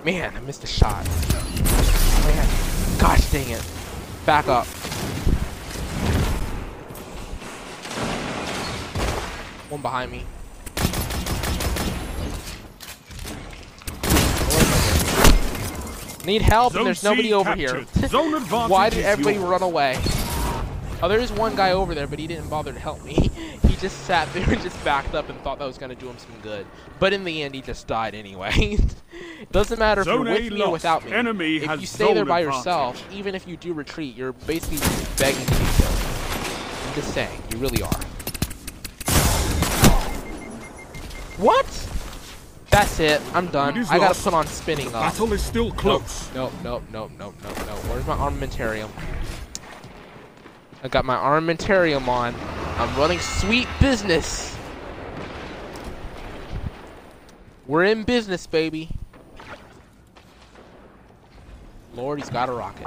Man, 0.04 0.34
I 0.36 0.40
missed 0.40 0.64
a 0.64 0.66
shot. 0.66 1.06
Man, 2.24 2.48
gosh 2.98 3.30
dang 3.30 3.50
it. 3.50 3.64
Back 4.26 4.48
up. 4.48 4.66
One 9.70 9.80
behind 9.80 10.10
me. 10.10 10.24
Need 16.24 16.42
help 16.42 16.72
Zone 16.74 16.80
and 16.80 16.86
there's 16.86 17.02
nobody 17.02 17.28
C 17.28 17.34
over 17.34 17.54
captured. 17.54 17.88
here. 17.94 18.08
Why 18.68 18.90
did 18.90 19.04
everybody 19.04 19.38
run 19.38 19.62
away? 19.62 19.98
Oh, 21.02 21.08
there 21.08 21.18
is 21.18 21.32
one 21.32 21.56
guy 21.56 21.72
over 21.72 21.94
there, 21.94 22.06
but 22.06 22.18
he 22.18 22.26
didn't 22.26 22.50
bother 22.50 22.74
to 22.74 22.78
help 22.78 23.02
me. 23.02 23.14
he 23.66 23.76
just 23.76 24.04
sat 24.04 24.30
there 24.34 24.48
and 24.48 24.60
just 24.60 24.82
backed 24.84 25.14
up 25.14 25.30
and 25.30 25.40
thought 25.40 25.58
that 25.58 25.64
was 25.64 25.78
going 25.78 25.88
to 25.88 25.96
do 25.96 26.10
him 26.10 26.18
some 26.18 26.38
good. 26.42 26.66
But 26.98 27.14
in 27.14 27.24
the 27.24 27.42
end, 27.42 27.54
he 27.54 27.62
just 27.62 27.86
died 27.86 28.14
anyway. 28.14 28.76
doesn't 29.50 29.78
matter 29.78 30.04
Zone 30.04 30.26
if 30.26 30.42
you're 30.42 30.50
with 30.50 30.52
A 30.52 30.54
me 30.56 30.62
or 30.62 30.72
without 30.72 31.06
me. 31.06 31.12
Enemy 31.12 31.56
if 31.56 31.80
you 31.80 31.86
stay 31.86 32.12
there 32.12 32.26
by 32.26 32.40
advantage. 32.40 32.58
yourself, 32.58 33.12
even 33.12 33.34
if 33.34 33.48
you 33.48 33.56
do 33.56 33.72
retreat, 33.72 34.14
you're 34.14 34.32
basically 34.32 34.76
just 34.76 35.18
begging 35.18 35.46
to 35.46 35.52
be 35.52 35.64
killed. 35.76 35.94
I'm 36.86 36.94
just 36.94 37.14
saying, 37.14 37.42
you 37.50 37.58
really 37.58 37.82
are. 37.82 38.00
What? 41.38 41.66
That's 42.70 43.00
it. 43.00 43.20
I'm 43.34 43.48
done. 43.48 43.76
I 43.76 43.82
gotta 43.82 44.00
lost. 44.00 44.24
put 44.24 44.32
on 44.34 44.46
spinning 44.46 44.86
the. 44.86 44.92
Battle 44.92 45.32
is 45.32 45.42
still 45.42 45.72
close. 45.72 46.32
Nope, 46.34 46.52
nope, 46.62 46.82
nope, 46.92 47.10
nope, 47.18 47.34
nope, 47.42 47.56
nope. 47.66 47.78
Where's 47.86 48.06
my 48.06 48.16
armamentarium? 48.16 48.88
I 50.82 50.88
got 50.88 51.04
my 51.04 51.16
armamentarium 51.16 52.06
on. 52.06 52.34
I'm 52.78 52.96
running 52.96 53.18
sweet 53.18 53.66
business. 53.80 54.56
We're 57.66 57.84
in 57.84 58.04
business, 58.04 58.46
baby. 58.46 58.88
Lord, 61.94 62.20
he's 62.20 62.30
got 62.30 62.48
a 62.48 62.52
rocket. 62.52 62.86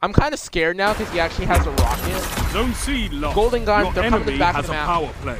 I'm 0.00 0.12
kind 0.12 0.34
of 0.34 0.40
scared 0.40 0.76
now 0.76 0.92
because 0.94 1.12
he 1.12 1.20
actually 1.20 1.46
has 1.46 1.64
a 1.66 1.70
rocket. 1.70 2.50
Zone 2.52 2.74
C 2.74 3.08
lost. 3.10 3.36
Golden 3.36 3.64
Gun, 3.64 3.84
Your 3.84 3.92
they're 3.92 4.10
coming 4.10 4.26
to 4.26 4.32
the 4.32 4.38
back 4.38 4.56
of 4.56 4.66
the 4.66 4.72
map. 4.72 4.86
Power 4.86 5.12
play. 5.20 5.38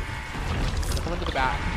They're 0.90 1.02
coming 1.02 1.18
to 1.18 1.24
the 1.24 1.32
back. 1.32 1.71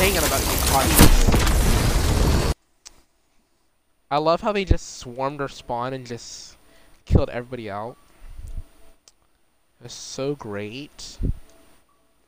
Dang 0.00 0.14
it, 0.14 0.22
I'm 0.22 0.28
about 0.28 0.40
to 0.40 0.46
get 0.46 0.60
caught. 0.68 2.54
I 4.10 4.16
love 4.16 4.40
how 4.40 4.50
they 4.50 4.64
just 4.64 4.96
swarmed 4.96 5.42
our 5.42 5.48
spawn 5.48 5.92
and 5.92 6.06
just 6.06 6.56
killed 7.04 7.28
everybody 7.28 7.68
out. 7.68 7.98
It's 9.84 9.92
so 9.92 10.34
great. 10.34 11.18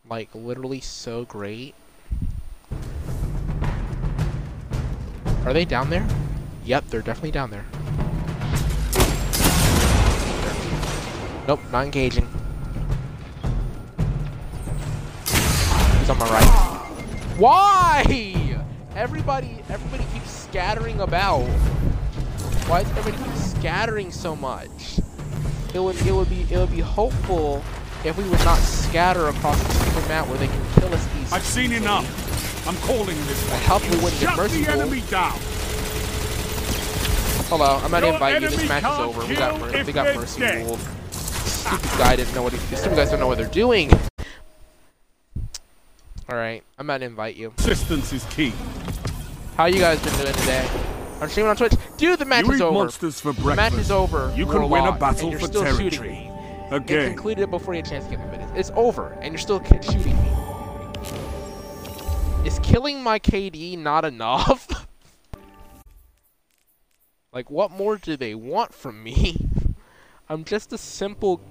Like, 0.07 0.29
literally 0.35 0.81
so 0.81 1.25
great. 1.25 1.75
Are 5.47 5.55
they 5.55 5.65
down 5.65 5.89
there? 5.89 6.07
Yep, 6.67 6.89
they're 6.89 7.01
definitely 7.01 7.31
down 7.31 7.51
there. 7.51 7.65
Nope, 11.49 11.61
not 11.73 11.87
engaging. 11.87 12.29
He's 16.01 16.11
on 16.11 16.19
my 16.19 16.29
right. 16.29 16.72
Why? 17.39 18.05
Everybody, 18.95 19.57
everybody 19.71 20.05
keeps 20.13 20.31
scattering 20.31 21.01
about. 21.01 21.47
Why 22.69 22.83
does 22.83 22.91
everybody 22.97 23.25
keep 23.25 23.35
scattering 23.37 24.11
so 24.13 24.37
much? 24.37 24.99
It 25.75 25.79
would, 25.81 25.97
it 26.07 26.13
would 26.13 26.29
be, 26.29 26.43
it 26.51 26.59
would 26.59 26.71
be 26.71 26.81
hopeful 26.81 27.65
if 28.05 28.19
we 28.19 28.25
would 28.25 28.45
not 28.45 28.59
scatter 28.59 29.29
across 29.29 29.61
the 29.63 29.73
stupid 29.73 30.09
map 30.09 30.29
where 30.29 30.37
they 30.39 30.47
can 30.47 30.73
kill 30.75 30.93
us 30.93 31.07
easily. 31.17 31.33
I've 31.33 31.45
seen 31.45 31.73
enough. 31.73 32.69
I'm 32.69 32.77
calling 32.77 33.17
this 33.27 33.51
one. 33.51 33.61
Help 33.61 33.83
me 33.85 33.97
wouldn't 34.03 34.21
get 34.21 34.37
merciful. 34.37 34.65
the 34.65 34.71
enemy 34.71 35.01
down. 35.09 35.33
Hello, 37.49 37.81
I'm 37.83 37.91
not 37.91 38.05
inviting 38.05 38.43
you. 38.43 38.49
This 38.51 38.69
match 38.69 38.85
is 38.85 38.99
over. 39.01 39.27
We 39.27 39.35
got, 39.37 39.53
kill 39.53 39.67
mer- 39.67 39.77
if 39.77 39.87
we 39.87 39.93
got 39.93 40.15
mercy 40.15 40.43
ruled. 40.43 40.81
Stupid 41.11 41.91
guy 41.99 42.17
didn't 42.17 42.35
know 42.35 42.43
what 42.43 42.53
he. 42.53 42.59
Stupid 42.77 42.97
guys 42.97 43.11
don't 43.11 43.21
know 43.21 43.27
what 43.27 43.39
they're 43.39 43.49
doing. 43.49 43.91
All 46.33 46.39
right, 46.39 46.65
I'm 46.79 46.87
not 46.87 47.03
invite 47.03 47.37
you. 47.37 47.53
Assistance 47.59 48.11
is 48.15 48.25
key. 48.31 48.55
How 49.55 49.67
you 49.67 49.79
guys 49.79 50.03
been 50.03 50.15
doing 50.15 50.33
today? 50.33 50.67
I'm 51.21 51.29
streaming 51.29 51.51
on 51.51 51.57
Twitch. 51.57 51.75
Dude, 51.99 52.19
the 52.19 52.25
match 52.25 52.47
you 52.47 52.53
is 52.53 52.61
eat 52.61 52.65
over. 52.65 52.73
monsters 52.73 53.21
for 53.21 53.33
The 53.35 53.43
breakfast. 53.43 53.73
match 53.75 53.79
is 53.79 53.91
over. 53.91 54.33
You 54.35 54.47
can 54.47 54.71
win 54.71 54.87
a 54.87 54.93
battle 54.93 55.31
for 55.33 55.41
still 55.41 55.67
shooting 55.67 55.91
territory. 55.91 56.09
me. 56.09 56.31
It 56.71 56.75
Again. 56.75 57.09
concluded 57.13 57.51
before 57.51 57.75
you 57.75 57.83
had 57.83 57.87
a 57.87 57.91
chance 57.91 58.05
to 58.07 58.11
get 58.13 58.21
the 58.21 58.31
minutes. 58.39 58.51
It's 58.57 58.71
over, 58.75 59.09
and 59.21 59.35
you're 59.35 59.39
still 59.41 59.63
shooting 59.63 60.17
me. 60.17 60.31
Is 62.47 62.59
killing 62.61 63.03
my 63.03 63.19
KD 63.19 63.77
not 63.77 64.07
enough? 64.07 64.87
like, 67.35 67.51
what 67.51 67.71
more 67.71 67.99
do 67.99 68.17
they 68.17 68.35
want 68.35 68.73
from 68.73 69.03
me? 69.03 69.37
I'm 70.31 70.45
just 70.45 70.73
a 70.73 70.79
simple. 70.79 71.43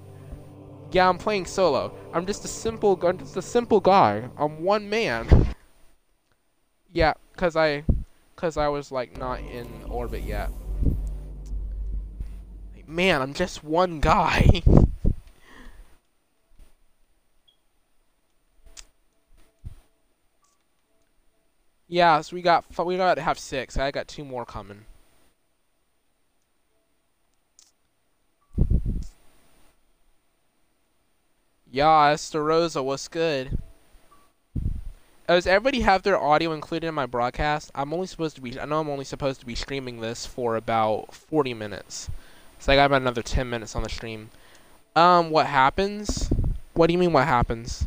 Yeah, 0.92 1.08
I'm 1.08 1.16
playing 1.16 1.46
solo. 1.46 1.90
I'm 2.12 2.26
just 2.26 2.44
a 2.44 2.48
simple. 2.48 3.00
I'm 3.02 3.16
just 3.16 3.34
a 3.38 3.42
simple 3.42 3.80
guy. 3.80 4.28
I'm 4.36 4.62
one 4.62 4.90
man. 4.90 5.54
Yeah, 6.92 7.14
cause 7.34 7.56
I, 7.56 7.84
cause 8.36 8.58
I 8.58 8.68
was 8.68 8.92
like 8.92 9.16
not 9.16 9.40
in 9.40 9.66
orbit 9.88 10.22
yet. 10.22 10.50
Man, 12.86 13.22
I'm 13.22 13.32
just 13.32 13.64
one 13.64 14.00
guy. 14.00 14.62
yeah, 21.88 22.20
so 22.20 22.36
we 22.36 22.42
got 22.42 22.66
we 22.84 22.98
got 22.98 23.14
to 23.14 23.22
have 23.22 23.38
six. 23.38 23.78
I 23.78 23.90
got 23.90 24.08
two 24.08 24.26
more 24.26 24.44
coming. 24.44 24.84
Yeah, 31.72 32.10
Esther 32.10 32.44
Rosa, 32.44 32.82
what's 32.82 33.08
good? 33.08 33.56
Does 35.26 35.46
everybody 35.46 35.80
have 35.80 36.02
their 36.02 36.20
audio 36.20 36.52
included 36.52 36.86
in 36.86 36.94
my 36.94 37.06
broadcast? 37.06 37.70
I'm 37.74 37.94
only 37.94 38.06
supposed 38.06 38.36
to 38.36 38.42
be. 38.42 38.60
I 38.60 38.66
know 38.66 38.80
I'm 38.80 38.90
only 38.90 39.06
supposed 39.06 39.40
to 39.40 39.46
be 39.46 39.54
streaming 39.54 40.00
this 40.00 40.26
for 40.26 40.54
about 40.54 41.14
40 41.14 41.54
minutes. 41.54 42.10
So 42.58 42.72
I 42.72 42.76
got 42.76 42.84
about 42.86 43.00
another 43.00 43.22
10 43.22 43.48
minutes 43.48 43.74
on 43.74 43.82
the 43.84 43.88
stream. 43.88 44.28
Um, 44.94 45.30
what 45.30 45.46
happens? 45.46 46.30
What 46.74 46.88
do 46.88 46.92
you 46.92 46.98
mean 46.98 47.12
what 47.14 47.26
happens? 47.26 47.86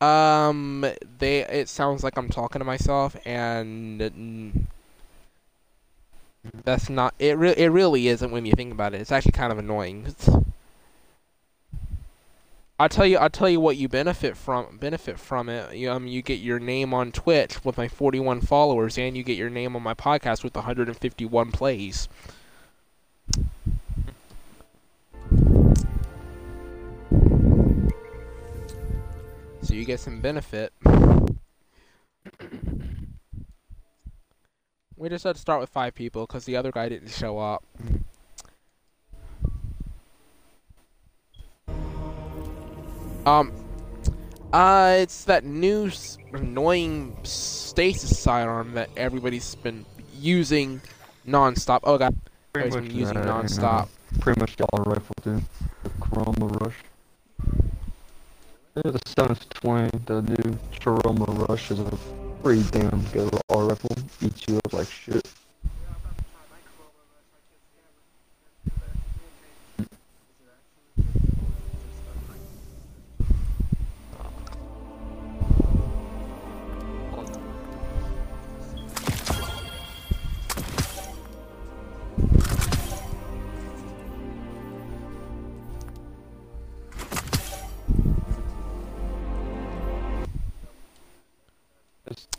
Um, 0.00 0.86
they 1.18 1.40
it 1.40 1.68
sounds 1.68 2.02
like 2.02 2.16
I'm 2.16 2.28
talking 2.30 2.60
to 2.60 2.64
myself 2.64 3.16
and 3.26 4.66
that's 6.64 6.88
not 6.88 7.14
it 7.18 7.36
re- 7.38 7.54
it 7.56 7.68
really 7.68 8.08
isn't 8.08 8.30
when 8.30 8.46
you 8.46 8.52
think 8.52 8.72
about 8.72 8.94
it. 8.94 9.00
It's 9.00 9.12
actually 9.12 9.32
kind 9.32 9.52
of 9.52 9.58
annoying. 9.58 10.14
I'll 12.78 12.90
tell 12.90 13.06
you 13.06 13.16
I'll 13.16 13.30
tell 13.30 13.48
you 13.48 13.58
what 13.58 13.76
you 13.78 13.88
benefit 13.88 14.36
from 14.36 14.76
benefit 14.76 15.18
from 15.18 15.48
it. 15.48 15.74
You, 15.76 15.90
um 15.90 16.06
you 16.06 16.20
get 16.22 16.40
your 16.40 16.58
name 16.58 16.92
on 16.92 17.10
Twitch 17.10 17.64
with 17.64 17.78
my 17.78 17.88
41 17.88 18.42
followers 18.42 18.98
and 18.98 19.16
you 19.16 19.22
get 19.22 19.38
your 19.38 19.48
name 19.50 19.74
on 19.76 19.82
my 19.82 19.94
podcast 19.94 20.44
with 20.44 20.54
151 20.54 21.52
plays. 21.52 22.08
So 29.62 29.74
you 29.74 29.84
get 29.84 29.98
some 29.98 30.20
benefit. 30.20 30.72
We 34.96 35.08
just 35.10 35.24
had 35.24 35.34
to 35.34 35.40
start 35.40 35.60
with 35.60 35.68
five 35.68 35.94
people 35.94 36.26
because 36.26 36.46
the 36.46 36.56
other 36.56 36.72
guy 36.72 36.88
didn't 36.88 37.10
show 37.10 37.38
up. 37.38 37.62
Um, 43.26 43.52
uh, 44.52 44.96
it's 45.00 45.24
that 45.24 45.44
new 45.44 45.90
annoying 46.32 47.16
stasis 47.24 48.18
sidearm 48.18 48.72
that 48.74 48.88
everybody's 48.96 49.54
been 49.56 49.84
using 50.18 50.80
nonstop. 51.26 51.80
Oh 51.82 51.98
god, 51.98 52.16
Pretty 52.52 52.68
everybody's 52.68 52.88
been 52.88 52.98
using 52.98 53.14
that, 53.16 53.24
you 53.24 53.26
know, 53.26 53.42
nonstop. 53.42 53.88
Pretty 54.20 54.40
much 54.40 54.56
all 54.60 54.84
rifle 54.84 55.14
do. 55.22 55.42
The 55.82 55.90
Chroma 56.00 56.60
Rush. 56.60 56.76
Yeah, 58.76 58.92
the 58.92 59.00
720, 59.06 60.04
the 60.06 60.22
new 60.22 60.58
Chroma 60.78 61.48
Rush 61.48 61.70
is 61.70 61.80
a 61.80 61.98
pretty 62.46 62.62
damn 62.70 63.02
good 63.12 63.28
all 63.48 63.66
rifle. 63.66 63.90
Eats 64.22 64.46
you 64.46 64.56
up 64.58 64.72
like 64.72 64.88
shit. 64.88 65.28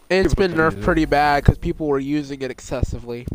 It's, 0.10 0.26
It's 0.26 0.36
been 0.36 0.54
nerfed 0.54 0.82
pretty 0.82 1.06
bad 1.06 1.44
because 1.44 1.58
people 1.58 1.88
were 1.88 2.00
using 2.00 2.42
it 2.42 2.50
excessively. 2.50 3.26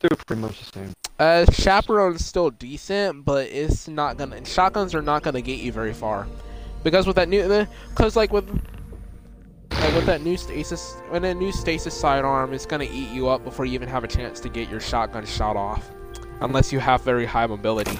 they're 0.00 0.16
pretty 0.26 0.42
much 0.42 0.58
the 0.58 0.78
same. 0.78 0.92
Uh, 1.18 1.44
chaperone's 1.50 2.24
still 2.24 2.50
decent, 2.50 3.24
but 3.24 3.48
it's 3.48 3.88
not 3.88 4.16
gonna. 4.16 4.44
Shotguns 4.44 4.94
are 4.94 5.02
not 5.02 5.22
gonna 5.22 5.40
get 5.40 5.60
you 5.60 5.72
very 5.72 5.94
far, 5.94 6.26
because 6.84 7.06
with 7.06 7.16
that 7.16 7.28
new, 7.28 7.66
because 7.90 8.16
like 8.16 8.32
with, 8.32 8.48
like 9.70 9.94
with 9.94 10.06
that 10.06 10.22
new 10.22 10.36
stasis, 10.36 10.94
when 11.08 11.24
a 11.24 11.34
new 11.34 11.52
stasis 11.52 11.94
sidearm 11.94 12.52
is 12.52 12.66
gonna 12.66 12.84
eat 12.84 13.10
you 13.10 13.28
up 13.28 13.44
before 13.44 13.64
you 13.64 13.72
even 13.72 13.88
have 13.88 14.04
a 14.04 14.08
chance 14.08 14.40
to 14.40 14.48
get 14.48 14.68
your 14.68 14.80
shotgun 14.80 15.24
shot 15.24 15.56
off, 15.56 15.90
unless 16.40 16.72
you 16.72 16.78
have 16.78 17.02
very 17.02 17.24
high 17.24 17.46
mobility. 17.46 17.98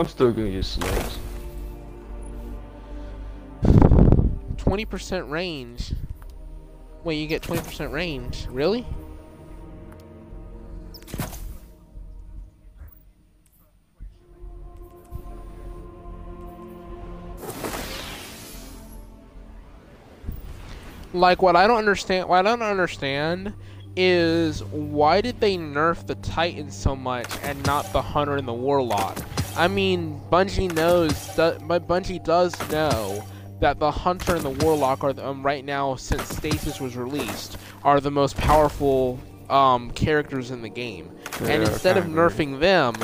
I'm 0.00 0.08
still 0.08 0.32
gonna 0.32 0.48
use 0.48 0.66
snipes. 0.66 1.18
Twenty 4.56 4.86
percent 4.86 5.28
range. 5.28 5.92
Wait, 7.04 7.16
you 7.16 7.26
get 7.26 7.42
twenty 7.42 7.60
percent 7.60 7.92
range? 7.92 8.46
Really? 8.48 8.86
Like 21.12 21.42
what 21.42 21.56
I 21.56 21.66
don't 21.66 21.76
understand, 21.76 22.26
what 22.26 22.46
I 22.46 22.56
don't 22.56 22.62
understand 22.62 23.52
is 23.96 24.64
why 24.64 25.20
did 25.20 25.40
they 25.40 25.58
nerf 25.58 26.06
the 26.06 26.14
Titan 26.14 26.70
so 26.70 26.96
much 26.96 27.28
and 27.42 27.62
not 27.66 27.92
the 27.92 28.00
Hunter 28.00 28.36
and 28.36 28.48
the 28.48 28.54
Warlock? 28.54 29.18
I 29.56 29.68
mean, 29.68 30.20
Bungie 30.30 30.72
knows, 30.72 31.12
do, 31.36 31.58
but 31.62 31.86
Bungie 31.86 32.22
does 32.22 32.58
know 32.70 33.24
that 33.60 33.78
the 33.78 33.90
Hunter 33.90 34.36
and 34.36 34.44
the 34.44 34.64
Warlock 34.64 35.04
are 35.04 35.12
the, 35.12 35.26
um, 35.26 35.44
right 35.44 35.64
now, 35.64 35.96
since 35.96 36.28
Stasis 36.28 36.80
was 36.80 36.96
released, 36.96 37.58
are 37.84 38.00
the 38.00 38.10
most 38.10 38.36
powerful 38.36 39.18
um, 39.50 39.90
characters 39.90 40.50
in 40.50 40.62
the 40.62 40.68
game. 40.68 41.10
and 41.40 41.62
instead 41.62 41.96
of 41.96 42.04
kinda 42.04 42.22
agree. 42.22 42.46
nerfing 42.46 42.60
them, 42.60 42.94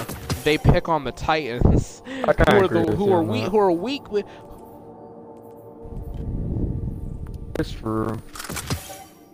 they 0.45 0.57
pick 0.57 0.89
on 0.89 1.05
the 1.05 1.13
Titans, 1.13 2.03
who 2.07 2.25
are 2.27 2.69
the 2.69 2.83
who 2.97 3.13
are 3.13 3.23
weak, 3.23 3.49
who 3.49 3.59
are 3.59 3.73
weak 3.73 4.11
with. 4.11 4.25
It's 7.59 7.73
for. 7.73 8.19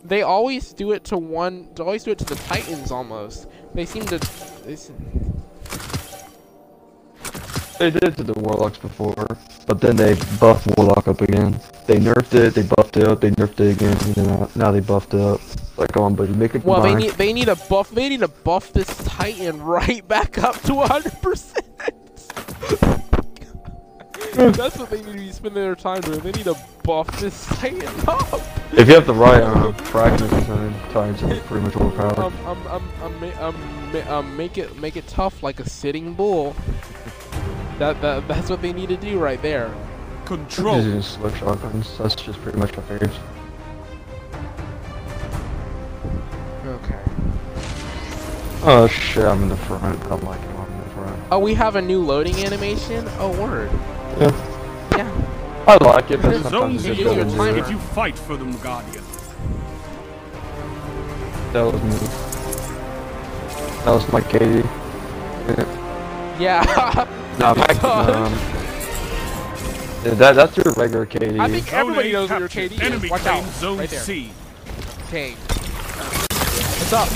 They 0.04 0.22
always 0.22 0.72
do 0.72 0.92
it 0.92 1.04
to 1.04 1.18
one. 1.18 1.68
They 1.74 1.82
always 1.84 2.04
do 2.04 2.10
it 2.10 2.18
to 2.18 2.24
the 2.24 2.34
Titans 2.34 2.90
almost. 2.90 3.46
They 3.74 3.84
seem 3.84 4.04
to. 4.06 4.18
They 4.64 4.76
seem, 4.76 4.96
They 7.82 7.90
did 7.90 8.16
to 8.18 8.22
the 8.22 8.34
Warlocks 8.34 8.78
before, 8.78 9.26
but 9.66 9.80
then 9.80 9.96
they 9.96 10.14
buffed 10.38 10.68
Warlock 10.76 11.08
up 11.08 11.20
again. 11.20 11.58
They 11.88 11.96
nerfed 11.96 12.32
it, 12.32 12.54
they 12.54 12.62
buffed 12.62 12.96
it 12.96 13.08
up, 13.08 13.20
they 13.20 13.32
nerfed 13.32 13.58
it 13.58 13.72
again, 13.72 13.96
and 14.06 14.16
now, 14.18 14.48
now 14.54 14.70
they 14.70 14.78
buffed 14.78 15.14
it 15.14 15.20
up. 15.20 15.40
Like, 15.76 15.90
come 15.90 16.04
on, 16.04 16.14
buddy, 16.14 16.32
make 16.32 16.54
it 16.54 16.64
well, 16.64 16.80
they 16.80 16.94
need 16.94 17.10
they 17.14 17.32
need 17.32 17.48
a 17.48 17.56
buff. 17.56 17.90
They 17.90 18.08
need 18.08 18.20
to 18.20 18.28
buff 18.28 18.72
this 18.72 18.86
Titan 19.02 19.60
right 19.60 20.06
back 20.06 20.38
up 20.38 20.62
to 20.62 20.74
100. 20.74 21.20
percent 21.20 21.66
That's 24.34 24.78
what 24.78 24.88
they 24.88 24.98
need 24.98 25.06
to 25.06 25.18
be 25.18 25.32
spending 25.32 25.60
their 25.60 25.74
time 25.74 26.02
doing. 26.02 26.20
They 26.20 26.30
need 26.30 26.44
to 26.44 26.56
buff 26.84 27.10
this 27.18 27.46
Titan 27.46 27.82
up. 28.06 28.40
If 28.74 28.86
you 28.86 28.94
have 28.94 29.08
the 29.08 29.14
right 29.14 29.42
uh, 29.42 29.72
fragments 29.72 30.32
and 30.32 30.74
times, 30.92 31.20
it's 31.24 31.44
pretty 31.48 31.66
much 31.66 31.74
overpowered. 31.74 32.16
Um, 32.16 32.46
um, 32.46 32.64
um, 32.68 32.92
um, 33.02 33.24
um, 33.40 34.08
um, 34.08 34.36
make 34.36 34.56
it 34.56 34.78
make 34.78 34.96
it 34.96 35.08
tough 35.08 35.42
like 35.42 35.58
a 35.58 35.68
sitting 35.68 36.14
bull. 36.14 36.54
That 37.82 38.00
that 38.00 38.28
that's 38.28 38.48
what 38.48 38.62
they 38.62 38.72
need 38.72 38.90
to 38.90 38.96
do 38.96 39.18
right 39.18 39.42
there. 39.42 39.74
Control. 40.24 40.76
Using 40.76 41.02
slip 41.02 41.34
shotguns, 41.34 41.98
that's 41.98 42.14
just 42.14 42.40
pretty 42.40 42.56
much 42.56 42.76
my 42.76 42.82
figures. 42.84 43.18
Okay. 46.64 47.00
Oh 48.62 48.86
shit, 48.86 49.24
I'm 49.24 49.42
in 49.42 49.48
the 49.48 49.56
front. 49.56 50.00
I'm 50.04 50.20
like, 50.20 50.38
I'm 50.40 50.70
in 50.70 50.78
the 50.78 50.90
front. 50.90 51.22
Oh, 51.32 51.40
we 51.40 51.54
have 51.54 51.74
a 51.74 51.82
new 51.82 52.00
loading 52.00 52.36
animation. 52.44 53.04
Oh, 53.18 53.36
word. 53.42 53.68
Yeah. 54.20 54.96
Yeah. 54.96 55.64
I 55.66 55.76
like 55.82 56.12
it, 56.12 56.22
but 56.22 56.34
Zone 56.34 56.42
sometimes 56.44 56.76
it 56.76 56.82
C 56.82 56.88
just 56.90 57.00
your 57.00 57.24
doesn't 57.24 57.36
timer. 57.36 57.56
do 57.56 57.64
If 57.64 57.68
you 57.68 57.78
fight 57.80 58.16
for 58.16 58.36
them, 58.36 58.56
Guardian. 58.58 59.02
That 61.52 61.64
was 61.64 61.82
me. 61.82 61.98
That 63.84 63.90
was 63.90 64.12
my 64.12 64.20
KD. 64.20 64.62
Yeah. 66.38 67.08
No, 67.42 67.56
my, 67.56 67.64
um, 67.64 68.32
yeah, 70.04 70.14
that, 70.14 70.36
that's 70.36 70.56
your 70.56 70.72
regular 70.74 71.04
KD. 71.04 71.40
I 71.40 71.48
think 71.48 71.72
everybody 71.72 72.12
knows 72.12 72.30
where 72.30 72.38
your. 72.38 72.48
KD 72.48 72.80
Enemy 72.80 73.06
is. 73.06 73.10
Watch 73.10 73.26
out. 73.26 73.44
Zone 73.54 73.78
right 73.78 73.90
there. 73.90 73.98
C. 73.98 74.30
Okay. 75.08 75.32
What's 75.32 76.92
up? 76.92 77.08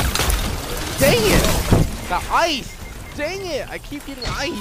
Dang 0.98 1.20
it! 1.20 2.08
The 2.08 2.20
ice! 2.34 2.76
Dang 3.16 3.46
it! 3.46 3.70
I 3.70 3.78
keep 3.78 4.04
getting 4.04 4.24
ice. 4.26 4.58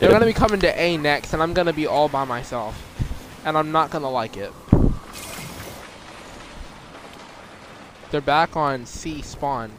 They're 0.00 0.10
gonna 0.10 0.26
be 0.26 0.32
coming 0.32 0.58
to 0.58 0.80
A 0.80 0.96
next, 0.96 1.32
and 1.32 1.40
I'm 1.40 1.54
gonna 1.54 1.72
be 1.72 1.86
all 1.86 2.08
by 2.08 2.24
myself, 2.24 2.74
and 3.44 3.56
I'm 3.56 3.70
not 3.70 3.90
gonna 3.90 4.10
like 4.10 4.36
it. 4.36 4.52
They're 8.10 8.20
back 8.20 8.56
on 8.56 8.86
C 8.86 9.22
spawn. 9.22 9.70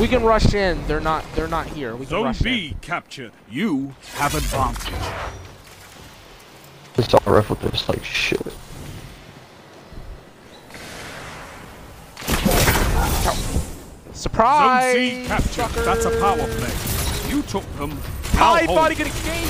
We 0.00 0.08
can 0.08 0.24
rush 0.24 0.52
in. 0.52 0.84
They're 0.88 1.00
not. 1.00 1.24
They're 1.34 1.46
not 1.46 1.68
here. 1.68 1.92
We 1.92 2.06
can 2.06 2.10
Zone 2.10 2.24
rush 2.24 2.40
in. 2.40 2.44
B 2.44 2.76
captured. 2.80 3.32
You 3.48 3.94
have 4.14 4.34
advantage. 4.34 4.92
This 6.94 7.14
all 7.14 7.32
rifle 7.32 7.56
just 7.70 7.88
like 7.88 8.04
shit. 8.04 8.40
Surprise! 14.12 14.92
Zone 14.94 15.22
C 15.22 15.26
captured. 15.26 15.52
suckers! 15.52 15.84
That's 15.84 16.04
a 16.04 16.10
power 16.20 16.36
play. 16.36 17.30
You 17.30 17.42
took 17.42 17.64
them. 17.76 17.90
Now 18.34 18.56
he 18.56 18.66
hold 18.66 18.78
thought 18.78 18.90
he 18.90 18.96
could 18.96 19.06
escape. 19.06 19.48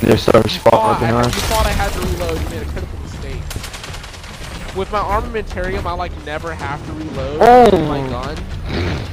There's 0.00 0.28
our 0.28 0.42
You 0.42 0.48
spot 0.48 0.72
thought, 0.72 1.02
right 1.02 1.12
I, 1.12 1.24
you 1.24 1.30
thought 1.30 1.66
I 1.66 1.70
had 1.70 1.92
to 1.92 2.00
reload. 2.00 2.40
You 2.40 2.48
made 2.48 2.62
a 2.62 2.66
critical 2.66 2.80
mistake. 2.80 2.99
With 4.76 4.90
my 4.92 5.00
armamentarium, 5.00 5.84
I 5.84 5.92
like 5.92 6.12
never 6.24 6.54
have 6.54 6.84
to 6.86 6.92
reload 6.92 7.38
Oh. 7.42 7.84
my 7.88 8.08
gun. 8.08 8.38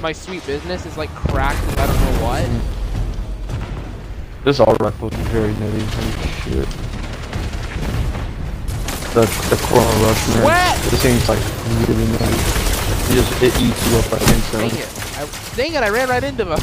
My 0.02 0.12
sweet 0.12 0.46
business 0.46 0.86
is 0.86 0.98
like 0.98 1.10
cracked 1.10 1.58
I 1.80 1.88
don't 1.88 2.00
know 2.00 2.26
what. 2.26 2.46
This 4.46 4.60
all 4.60 4.76
rifle 4.80 5.10
is 5.10 5.18
very 5.30 5.54
nutty. 5.54 5.80
Holy 5.84 6.12
shit. 6.44 6.70
The 9.14 9.22
the 9.50 9.56
Chroma 9.66 10.04
Rush 10.06 10.28
man. 10.30 10.42
Sweat! 10.44 10.78
This 10.92 11.02
thing's 11.02 11.28
like 11.28 11.40
really 11.90 12.06
nutty. 12.12 12.38
It 13.10 13.16
just 13.16 13.42
it 13.42 13.62
eats 13.62 13.82
you 13.92 13.98
up 13.98 14.12
right 14.12 14.22
Dang 14.22 14.36
instantly. 14.36 14.80
it! 14.80 15.18
I, 15.18 15.56
dang 15.56 15.74
it! 15.74 15.82
I 15.84 15.90
ran 15.90 16.08
right 16.10 16.24
into 16.24 16.46
them. 16.46 16.60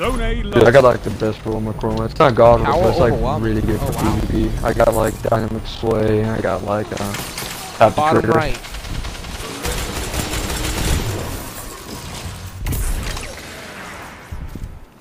Zone 0.00 0.18
A 0.22 0.42
Dude, 0.42 0.54
I 0.64 0.70
got 0.70 0.82
like 0.82 1.02
the 1.02 1.10
best 1.10 1.44
roll 1.44 1.60
Macron. 1.60 2.02
It's 2.04 2.18
not 2.18 2.34
god, 2.34 2.64
but 2.64 2.88
it's 2.88 2.98
like 2.98 3.12
really 3.42 3.60
good 3.60 3.78
for 3.80 3.84
Oh, 3.84 3.96
wow. 3.96 4.16
PvP. 4.20 4.64
I 4.64 4.72
got 4.72 4.94
like 4.94 5.22
dynamic 5.22 5.66
sway. 5.66 6.24
I 6.24 6.40
got 6.40 6.64
like 6.64 6.86
uh, 6.90 7.12
tap 7.76 7.90
the 7.90 7.96
Bottom 7.96 8.22
trigger. 8.22 8.32
right. 8.38 8.58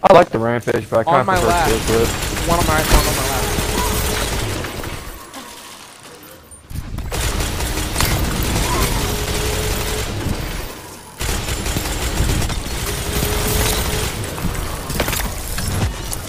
I 0.04 0.14
like 0.14 0.30
the 0.32 0.40
rampage, 0.40 0.90
but 0.90 1.00
I 1.00 1.04
kind 1.06 1.22
of 1.22 1.28
prefer 1.28 1.48
left. 1.48 1.88
kill. 1.88 2.06
One 2.50 2.60
on 2.60 2.68
my 2.68 2.74
right. 2.76 2.86
One 2.92 3.08
on 3.08 3.16
my 3.16 3.30
left. 3.30 3.39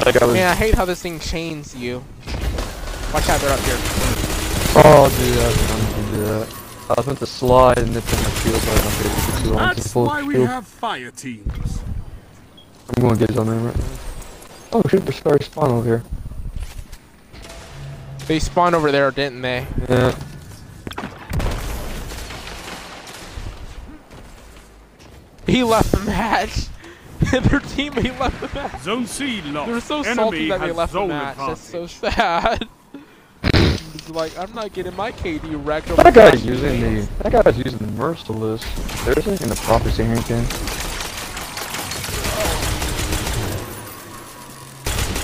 Like 0.05 0.21
I 0.21 0.25
was, 0.25 0.35
Man, 0.35 0.49
I 0.51 0.55
hate 0.55 0.75
how 0.75 0.85
this 0.85 1.03
thing 1.03 1.21
chains 1.21 1.75
you. 1.77 2.03
Watch 3.13 3.29
out! 3.29 3.41
They're 3.41 3.51
up 3.53 3.61
here. 3.61 3.77
oh 4.77 5.15
dude, 5.19 5.39
I 5.39 5.47
was 5.47 5.57
trying 5.67 6.05
to 6.05 6.11
do 6.11 6.25
that. 6.25 6.55
I 6.91 6.95
was 6.97 7.07
meant 7.07 7.19
to 7.21 7.27
slide 7.27 7.79
and 7.79 7.93
nip 7.93 8.05
in 8.13 8.19
my 8.23 8.31
shield, 8.31 8.61
but 8.65 8.79
I'm 8.79 8.85
not 8.85 9.01
able 9.01 9.37
to 9.37 9.43
do 9.43 9.53
it. 9.53 9.57
That's 9.57 9.93
Full 9.93 10.07
why 10.07 10.23
we 10.23 10.35
shield. 10.35 10.47
have 10.49 10.67
fire 10.67 11.11
teams. 11.11 11.81
I'm 12.97 13.03
going 13.03 13.19
to 13.19 13.27
get 13.27 13.37
on 13.39 13.47
there 13.47 13.57
right 13.57 13.77
now. 13.77 13.85
Oh 14.73 14.83
shit, 14.89 15.03
there's 15.05 15.19
fire 15.19 15.41
spawn 15.43 15.71
over 15.71 15.87
here. 15.87 16.03
They 18.27 18.39
spawned 18.39 18.75
over 18.75 18.91
there, 18.91 19.11
didn't 19.11 19.43
they? 19.43 19.67
Yeah. 19.89 20.17
He 25.47 25.65
left 25.65 25.91
the 25.93 25.99
match. 26.01 26.67
Their 27.31 27.61
teammate 27.61 28.18
left 28.18 28.41
the 28.41 28.49
match. 28.55 28.81
Zone 28.81 29.07
C 29.07 29.43
lost. 29.43 29.71
They're 29.71 29.81
so 29.81 29.97
Enemy 29.97 30.14
salty 30.14 30.49
that 30.49 30.61
they 30.61 30.73
left 30.73 30.93
the 30.93 30.99
zone 30.99 31.09
match. 31.09 31.37
That's 31.37 31.61
so 31.61 31.87
sad. 31.87 32.66
He's 33.53 34.09
like, 34.11 34.37
I'm 34.39 34.55
not 34.55 34.73
getting 34.73 34.97
my 34.97 35.12
KD 35.12 35.64
wrecked. 35.64 35.89
That 35.89 36.14
guy's 36.14 36.45
using 36.47 36.81
the 36.81 37.09
that 37.23 37.45
guy's 37.45 37.59
using 37.59 37.79
the 37.79 37.93
merciless. 37.93 38.64
There's 39.05 39.27
like 39.27 39.41
in 39.43 39.51
the 39.51 39.55
prophecy 39.57 40.03
anything. 40.03 40.45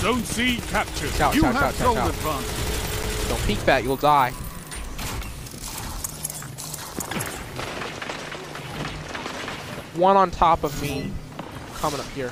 Zone 0.01 0.23
C 0.23 0.57
captured. 0.69 1.09
Shout, 1.13 1.33
you 1.33 1.41
shout, 1.41 1.55
have 1.55 1.75
shout, 1.75 1.95
shout, 1.95 1.95
zone 1.95 1.95
shout. 1.95 2.09
advantage. 2.09 3.27
Don't 3.27 3.47
peek 3.47 3.59
that, 3.65 3.83
you'll 3.83 3.97
die. 3.97 4.31
One 9.99 10.15
on 10.15 10.29
top 10.29 10.63
of 10.63 10.79
me, 10.79 11.11
coming 11.77 11.99
up 11.99 12.05
here. 12.07 12.31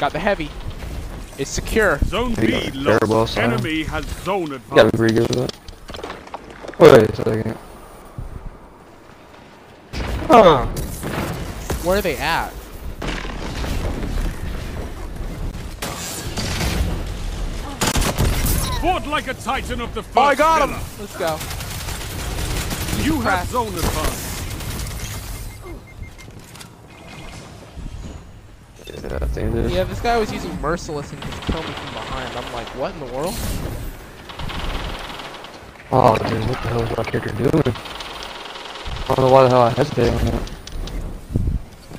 Got 0.00 0.12
the 0.12 0.18
heavy. 0.18 0.50
It's 1.38 1.50
secure. 1.50 1.98
Zone 2.04 2.34
B 2.34 2.70
got 2.70 3.02
a 3.02 3.06
lost. 3.06 3.34
sign. 3.34 3.52
Enemy 3.52 3.82
has 3.84 4.04
zone 4.24 4.50
You 4.50 4.58
gotta 4.74 4.88
advantage. 4.88 4.94
agree 4.94 5.12
with 5.12 5.28
that. 5.28 6.78
Wait 6.78 7.10
a 7.10 7.16
second. 7.16 7.58
Huh. 10.28 10.66
Where 11.84 11.98
are 11.98 12.02
they 12.02 12.16
at? 12.16 12.52
Fought 18.80 19.06
like 19.08 19.26
a 19.28 19.34
titan 19.34 19.80
of 19.80 19.94
the 19.94 20.02
first 20.02 20.16
Oh, 20.16 20.22
I 20.22 20.34
got 20.34 20.68
him! 20.68 20.70
Let's 21.00 21.16
go. 21.16 21.38
You 23.02 23.20
Crap. 23.20 23.38
have 23.40 23.48
zone 23.48 23.68
advantage. 23.74 24.35
Yeah, 28.86 29.18
I 29.20 29.26
think 29.26 29.54
it 29.54 29.64
is. 29.66 29.72
Yeah, 29.72 29.84
this 29.84 30.00
guy 30.00 30.16
was 30.18 30.32
using 30.32 30.60
Merciless 30.60 31.12
and 31.12 31.20
just 31.22 31.42
killed 31.42 31.66
me 31.66 31.72
from 31.72 31.94
behind. 31.94 32.36
I'm 32.36 32.52
like, 32.52 32.66
what 32.76 32.94
in 32.94 33.00
the 33.00 33.06
world? 33.06 33.34
Oh, 35.92 36.16
dude, 36.28 36.48
what 36.48 36.62
the 36.62 36.68
hell 36.68 36.82
is 36.82 36.96
my 36.96 37.04
character 37.04 37.32
doing? 37.32 37.76
I 39.08 39.14
don't 39.14 39.26
know 39.26 39.32
why 39.32 39.42
the 39.44 39.48
hell 39.50 39.62
I 39.62 39.70
hesitated 39.70 40.14
on 40.14 40.24
that. 40.26 40.50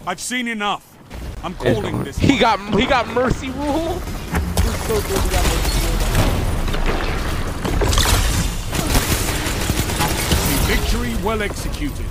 I've 0.05 0.19
seen 0.19 0.47
enough. 0.47 0.97
I'm 1.43 1.53
calling 1.55 2.03
this. 2.03 2.17
He 2.17 2.37
got 2.37 2.59
he 2.77 2.85
got 2.85 3.07
mercy 3.09 3.49
rule. 3.51 3.93
He's 3.99 4.83
so 4.83 5.01
good. 5.01 5.21
He 5.21 5.29
got 5.29 5.43
mercy 5.45 5.81
rule. 5.81 5.87
well 11.27 11.41
executed. 11.41 12.05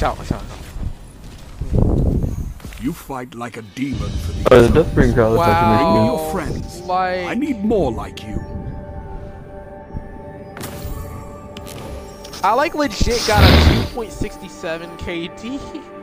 Ciao, 0.00 0.16
ciao. 0.24 0.40
You 2.80 2.94
fight 2.94 3.34
like 3.34 3.58
a 3.58 3.62
demon 3.74 3.98
for 4.08 4.32
the 4.32 4.48
Oh, 4.50 4.62
the 4.66 4.82
Deathbringer 4.82 5.14
guy 5.14 5.26
like 5.26 5.46
Bring 5.46 5.78
me 5.78 5.84
Wow. 5.84 6.06
your 6.06 6.32
friends. 6.32 6.80
Like- 6.80 7.26
I 7.26 7.34
need 7.34 7.62
more 7.62 7.92
like 7.92 8.22
you. 8.22 8.40
I 12.42 12.54
like 12.54 12.74
legit 12.74 13.22
got 13.26 13.44
a 13.44 13.92
2.67 13.92 14.96
KD. 14.96 15.60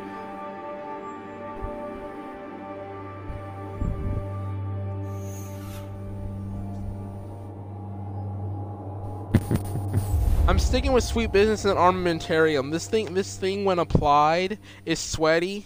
sticking 10.67 10.91
with 10.91 11.03
sweet 11.03 11.31
business 11.31 11.65
and 11.65 11.77
armamentarium. 11.77 12.71
This 12.71 12.87
thing, 12.87 13.13
this 13.13 13.37
thing, 13.37 13.63
when 13.65 13.79
applied, 13.79 14.59
is 14.85 14.99
sweaty. 14.99 15.65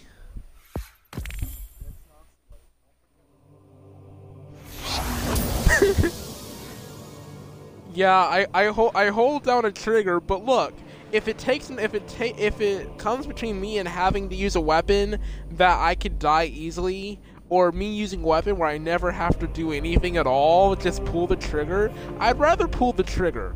Yeah, 7.94 8.14
I 8.16 8.46
I 8.54 8.66
hold 8.68 8.96
I 8.96 9.08
hold 9.10 9.44
down 9.44 9.66
a 9.66 9.70
trigger, 9.70 10.18
but 10.18 10.46
look, 10.46 10.72
if 11.10 11.28
it 11.28 11.36
takes 11.36 11.68
if 11.68 11.92
it 11.92 12.08
ta- 12.08 12.34
if 12.38 12.60
it 12.62 12.96
comes 12.96 13.26
between 13.26 13.60
me 13.60 13.76
and 13.78 13.86
having 13.86 14.30
to 14.30 14.34
use 14.34 14.56
a 14.56 14.62
weapon 14.62 15.18
that 15.52 15.78
I 15.78 15.94
could 15.94 16.18
die 16.18 16.46
easily, 16.46 17.20
or 17.50 17.70
me 17.70 17.92
using 17.94 18.22
a 18.22 18.26
weapon 18.26 18.56
where 18.56 18.68
I 18.68 18.78
never 18.78 19.10
have 19.10 19.38
to 19.40 19.46
do 19.46 19.72
anything 19.72 20.16
at 20.16 20.26
all, 20.26 20.74
just 20.74 21.04
pull 21.04 21.26
the 21.26 21.36
trigger, 21.36 21.92
I'd 22.18 22.38
rather 22.38 22.66
pull 22.66 22.94
the 22.94 23.02
trigger. 23.02 23.54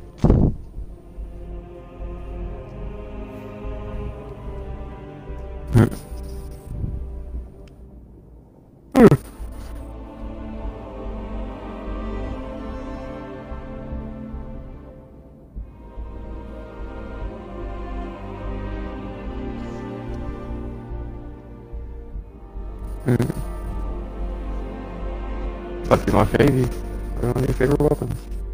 That'd 25.88 26.06
be 26.06 26.12
my 26.12 26.24
favorite. 26.24 26.66
One 27.20 27.36
of 27.36 27.46
your 27.46 27.54
favorite 27.54 27.80
weapons. 27.80 28.45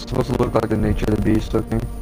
Supposed 0.00 0.32
to 0.32 0.36
look 0.38 0.54
like 0.54 0.68
the 0.68 0.76
nature 0.76 1.04
of 1.06 1.16
the 1.16 1.22
beast 1.22 1.52
looking. 1.52 1.99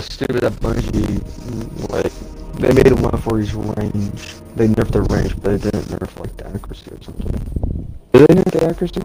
Stupid 0.00 0.42
that 0.42 0.52
Bungie, 0.54 1.90
like, 1.90 2.12
they 2.54 2.72
made 2.72 2.92
one 3.00 3.20
for 3.20 3.38
his 3.38 3.54
range. 3.54 4.34
They 4.54 4.68
nerfed 4.68 4.92
the 4.92 5.02
range, 5.02 5.34
but 5.40 5.60
they 5.60 5.70
didn't 5.70 5.86
nerf, 5.86 6.18
like, 6.20 6.36
the 6.36 6.46
accuracy 6.46 6.90
or 6.90 7.02
something. 7.02 7.30
Did 8.12 8.28
they 8.28 8.34
nerf 8.34 8.50
the 8.52 8.64
accuracy? 8.64 9.02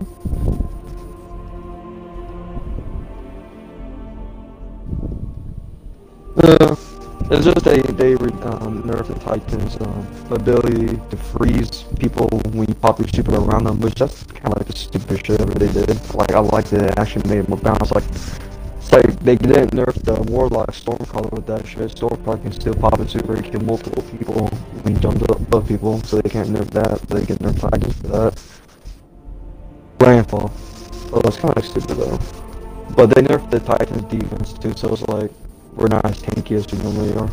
No, 6.35 6.77
it's 7.35 7.45
just 7.45 7.65
they, 7.65 7.81
they 7.81 8.13
um, 8.13 8.83
nerfed 8.83 9.07
the 9.07 9.19
Titan's 9.19 9.75
um, 9.81 10.07
ability 10.31 10.99
to 11.09 11.17
freeze 11.17 11.85
people 11.99 12.27
when 12.53 12.67
you 12.67 12.75
pop 12.75 12.99
your 12.99 13.07
super 13.07 13.35
around 13.35 13.65
them, 13.65 13.79
which 13.81 13.95
that's 13.95 14.23
kind 14.23 14.53
of 14.53 14.57
like 14.57 14.67
the 14.67 14.75
stupid 14.75 15.25
shit 15.25 15.41
ever 15.41 15.53
they 15.53 15.71
did. 15.71 15.89
Like, 16.13 16.33
I 16.33 16.39
like 16.39 16.65
that 16.69 16.81
it 16.81 16.99
actually 16.99 17.29
made 17.29 17.47
more 17.49 17.59
it's 17.81 17.91
like 17.91 18.03
they 19.23 19.37
didn't 19.37 19.71
nerf 19.71 19.93
the 20.03 20.21
Warlock 20.29 20.71
Stormcaller 20.71 21.31
with 21.31 21.47
that 21.47 21.65
shit. 21.65 21.91
Stormcaller 21.91 22.41
can 22.41 22.51
still 22.51 22.75
pop 22.75 22.99
a 22.99 23.07
super 23.07 23.35
and 23.35 23.45
kill 23.45 23.61
multiple 23.61 24.03
people 24.03 24.47
when 24.47 24.95
he 24.95 25.01
jumps 25.01 25.23
up 25.23 25.39
above 25.39 25.67
people, 25.67 26.01
so 26.03 26.19
they 26.19 26.29
can't 26.29 26.49
nerf 26.49 26.69
that, 26.71 27.01
they 27.07 27.25
can 27.25 27.37
nerf 27.37 27.59
Titans 27.59 27.95
for 28.01 28.07
that. 28.07 28.43
Landfall. 30.01 30.51
Oh, 31.13 31.21
it's 31.23 31.37
kind 31.37 31.55
of 31.55 31.65
stupid 31.65 31.95
though. 31.95 32.19
But 32.95 33.15
they 33.15 33.21
nerfed 33.21 33.49
the 33.49 33.59
Titans 33.59 34.03
defense 34.03 34.53
too, 34.53 34.73
so 34.75 34.91
it's 34.93 35.07
like, 35.07 35.31
we're 35.75 35.87
not 35.87 36.05
as 36.05 36.19
tanky 36.21 36.57
as 36.57 36.67
we 36.71 36.77
normally 36.83 37.13
are. 37.13 37.29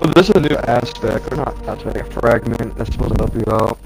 But 0.00 0.14
this 0.16 0.28
is 0.28 0.34
a 0.34 0.40
new 0.40 0.56
aspect, 0.56 1.32
or 1.32 1.36
not 1.36 1.68
aspect, 1.68 1.96
a 1.96 2.20
fragment 2.20 2.76
that's 2.76 2.92
supposed 2.92 3.16
to 3.16 3.22
help 3.22 3.34
you 3.34 3.44
out. 3.52 3.78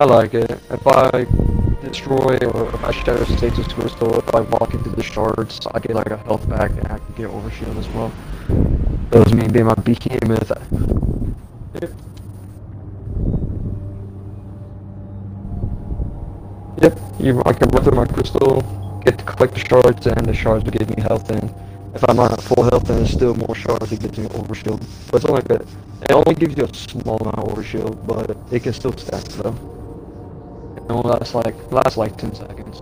I 0.00 0.04
like 0.04 0.34
it. 0.34 0.50
If 0.50 0.86
I 0.86 1.26
destroy 1.80 2.38
or 2.38 2.68
if 2.74 2.84
I 2.84 2.92
shatter 2.92 3.24
stasis 3.24 3.68
crystal, 3.72 4.18
if 4.18 4.34
I 4.34 4.40
walk 4.40 4.74
into 4.74 4.90
the 4.90 5.02
shards, 5.02 5.66
I 5.72 5.78
get 5.80 5.94
like 5.94 6.10
a 6.10 6.16
health 6.18 6.48
back 6.48 6.70
and 6.70 6.86
I 6.86 6.98
can 6.98 7.14
get 7.16 7.30
overshield 7.30 7.76
as 7.78 7.88
well. 7.88 8.12
That 9.10 9.24
was 9.24 9.34
me 9.34 9.48
being 9.48 9.66
my 9.66 9.74
behemoth. 9.74 10.52
Yep. 11.80 11.90
Yep, 16.82 16.98
you, 17.20 17.42
I 17.44 17.52
can 17.52 17.68
run 17.70 17.84
through 17.84 17.96
my 17.96 18.06
crystal, 18.06 18.62
get 19.04 19.18
to 19.18 19.24
collect 19.24 19.54
the 19.54 19.60
shards, 19.60 20.06
and 20.06 20.24
the 20.26 20.32
shards 20.32 20.64
will 20.64 20.72
give 20.72 20.88
me 20.96 21.02
health, 21.02 21.28
and 21.30 21.52
if 21.94 22.02
I'm 22.08 22.16
not 22.16 22.32
at 22.32 22.40
full 22.40 22.62
health, 22.62 22.84
then 22.84 22.98
there's 22.98 23.10
still 23.10 23.34
more 23.34 23.54
shards, 23.54 23.92
it 23.92 24.00
gives 24.00 24.18
me 24.18 24.26
overshield. 24.28 24.80
But 25.10 25.22
it's 25.22 25.24
only 25.26 25.42
like 25.42 25.50
a, 25.50 25.64
it 26.02 26.12
only 26.12 26.34
gives 26.34 26.56
you 26.56 26.64
a 26.64 26.74
small 26.74 27.18
amount 27.18 27.38
of 27.38 27.48
overshield, 27.48 28.06
but 28.06 28.36
it 28.52 28.62
can 28.62 28.72
still 28.72 28.96
stack 28.96 29.24
though. 29.24 29.79
Only 30.88 31.10
lasts 31.10 31.34
like, 31.34 31.72
lasts 31.72 31.96
like 31.96 32.16
10 32.16 32.34
seconds. 32.34 32.78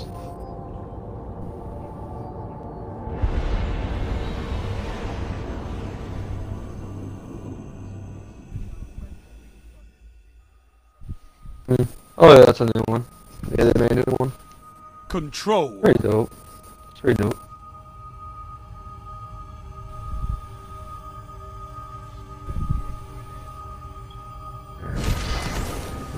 Hmm. 11.66 11.82
Oh 12.16 12.32
yeah, 12.32 12.44
that's 12.46 12.60
a 12.60 12.64
new 12.64 12.82
one. 12.86 13.04
Yeah, 13.56 13.64
they 13.64 13.80
made 13.80 13.92
a 13.92 13.94
new 13.96 14.16
one. 14.16 14.32
Control. 15.08 15.68
Very 15.80 15.94
dope. 15.94 16.32
It's 16.90 17.00
very 17.00 17.14
dope. 17.14 17.47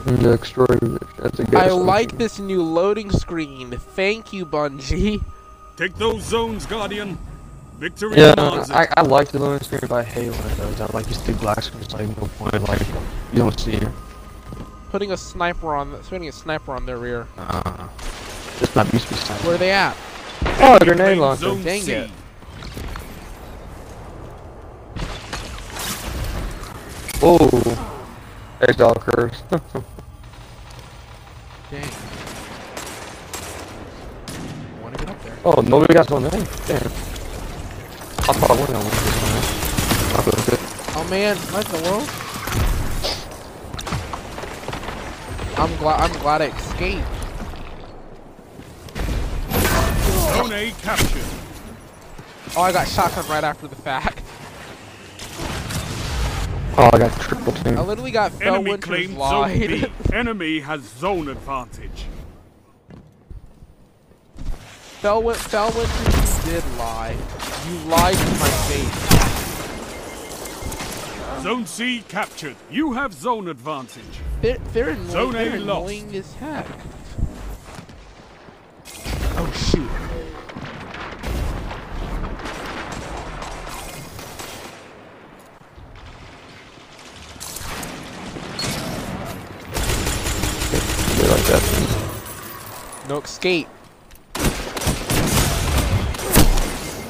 The 0.05 0.33
extraordinary, 0.33 0.99
that's 1.19 1.39
a 1.39 1.45
good 1.45 1.55
I 1.55 1.67
assumption. 1.67 1.87
like 1.87 2.19
this 2.19 2.39
new 2.39 2.63
loading 2.63 3.11
screen. 3.11 3.71
Thank 3.71 4.33
you, 4.33 4.47
Bungie. 4.47 5.23
Take 5.77 5.95
those 5.97 6.23
zones, 6.23 6.67
Guardian. 6.67 7.19
Victory 7.79 8.17
Yeah. 8.17 8.35
I, 8.37 8.87
I 8.97 9.01
like 9.03 9.29
the 9.29 9.39
loading 9.39 9.65
screen, 9.65 9.81
but 9.83 9.93
I 9.93 10.03
hate 10.03 10.31
when 10.31 10.53
it 10.53 10.57
does 10.57 10.77
that. 10.79 10.93
Like, 10.93 11.07
these 11.07 11.21
big 11.23 11.39
black 11.41 11.63
screens, 11.63 11.93
like, 11.95 12.09
no 12.09 12.29
point, 12.39 12.63
like, 12.69 12.87
you 13.33 13.39
don't 13.39 13.59
see 13.59 13.73
it. 13.73 13.89
Putting 14.91 15.13
a 15.13 15.17
sniper 15.17 15.75
on, 15.75 15.93
putting 16.03 16.29
a 16.29 16.33
sniper 16.33 16.73
on 16.73 16.85
their 16.85 16.99
rear. 16.99 17.27
Uh, 17.39 17.89
it's 18.61 18.75
not 18.77 18.93
used 18.93 19.09
to 19.09 19.15
be 19.15 19.21
Where 19.47 19.55
are 19.55 19.59
they 19.59 19.71
at? 19.71 19.97
Oh, 20.43 20.77
a 20.81 20.85
grenade 20.85 21.19
launcher. 21.19 21.55
Dang 21.63 21.81
C. 21.81 21.93
it. 21.93 22.11
Oh, 27.23 27.70
exile 28.61 28.95
curse. 29.01 29.43
Dang. 29.51 29.61
I 34.33 34.83
want 34.83 34.95
to 34.99 35.05
get 35.05 35.11
up 35.11 35.23
there. 35.23 35.39
oh, 35.45 35.61
nobody 35.61 35.95
got 35.95 36.09
zone 36.09 36.25
A. 36.27 36.31
Damn. 36.31 36.47
I 38.29 38.33
thought 38.33 38.59
one 38.59 38.75
on 38.75 38.85
one 38.85 38.91
this 38.91 39.17
time. 39.21 39.45
I'll 40.17 40.25
go 40.25 40.31
with 40.37 40.53
it. 40.53 40.61
Oh 40.97 41.05
man, 41.11 41.37
what 41.37 41.65
in 41.67 41.73
the 41.73 41.83
world? 41.91 42.09
I'm 45.59 45.77
glad. 45.77 46.01
I'm 46.01 46.21
glad 46.21 46.43
I 46.43 46.47
escaped. 46.47 47.07
Zone 50.35 50.53
A 50.53 50.71
captured. 50.83 51.25
Oh, 52.57 52.63
I 52.63 52.73
got 52.73 52.89
shotgun 52.89 53.27
right 53.29 53.45
after 53.45 53.69
the 53.69 53.77
fact. 53.77 54.20
Oh, 56.79 56.89
I 56.93 56.99
got 56.99 57.21
triple 57.21 57.53
team. 57.53 57.77
I 57.79 57.81
literally 57.83 58.11
got 58.11 58.33
Enemy 58.41 58.71
Felwinter's 58.73 58.85
claimed 58.85 59.19
zone. 59.19 59.59
B. 59.59 59.87
Enemy 60.15 60.61
has 60.61 60.81
zone 60.83 61.29
advantage. 61.29 62.07
Felwin 65.03 65.35
Felwinter, 65.35 66.45
you 66.47 66.53
did 66.53 66.65
lie. 66.79 67.17
You 67.69 67.79
lied 67.91 68.15
to 68.15 68.31
my 68.39 68.49
face. 68.69 69.21
Zone 71.43 71.67
C 71.67 72.05
captured. 72.09 72.57
You 72.71 72.93
have 72.93 73.13
zone 73.15 73.49
advantage. 73.49 74.21
They're, 74.43 74.59
they're, 74.73 74.91
annoying, 74.91 75.09
Zone 75.11 75.29
A 75.31 75.33
they're 75.33 75.61
lost. 75.61 75.91
annoying 75.91 76.17
as 76.17 76.35
heck. 76.35 76.67
Oh 79.37 79.51
shoot. 79.53 79.89
They 91.17 91.29
like 91.29 91.45
that. 91.47 91.63
No 93.11 93.19
escape. 93.19 93.67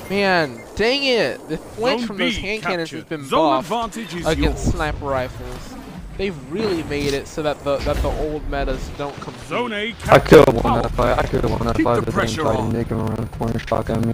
Man, 0.08 0.58
dang 0.74 1.04
it! 1.04 1.46
The 1.46 1.58
flinch 1.58 2.00
Zone 2.00 2.06
from 2.06 2.16
those 2.16 2.36
B 2.36 2.40
hand 2.40 2.62
cannons 2.62 2.90
has 2.92 3.04
been 3.04 3.26
Zone 3.26 3.62
buffed 3.62 3.98
advantage 3.98 4.14
is 4.14 4.26
against 4.26 4.64
yours. 4.64 4.74
sniper 4.74 5.04
rifles. 5.04 5.74
They've 6.16 6.50
really 6.50 6.84
made 6.84 7.12
it 7.12 7.28
so 7.28 7.42
that 7.42 7.62
the 7.64 7.76
that 7.80 7.96
the 7.96 8.08
old 8.08 8.48
metas 8.48 8.90
don't 8.96 9.14
come. 9.16 9.34
Zone 9.46 9.72
A 9.74 9.88
I 9.88 9.92
captured. 9.92 10.46
could 10.46 10.54
have 10.54 10.64
won 10.64 10.80
that 10.80 10.90
fight. 10.92 11.18
I 11.18 11.22
could 11.24 11.42
have 11.42 11.50
won 11.50 11.66
that 11.66 11.76
Keep 11.76 11.84
fight 11.84 12.02
the 12.02 12.08
if 12.08 12.14
they 12.14 12.22
didn't 12.22 12.36
pressure 12.36 12.42
try 12.44 12.56
to 12.56 12.62
on. 12.62 12.72
nick 12.72 12.86
him 12.86 13.00
around 13.00 13.16
the 13.30 13.36
corner 13.36 13.58
shotgun 13.58 14.00
me. 14.06 14.12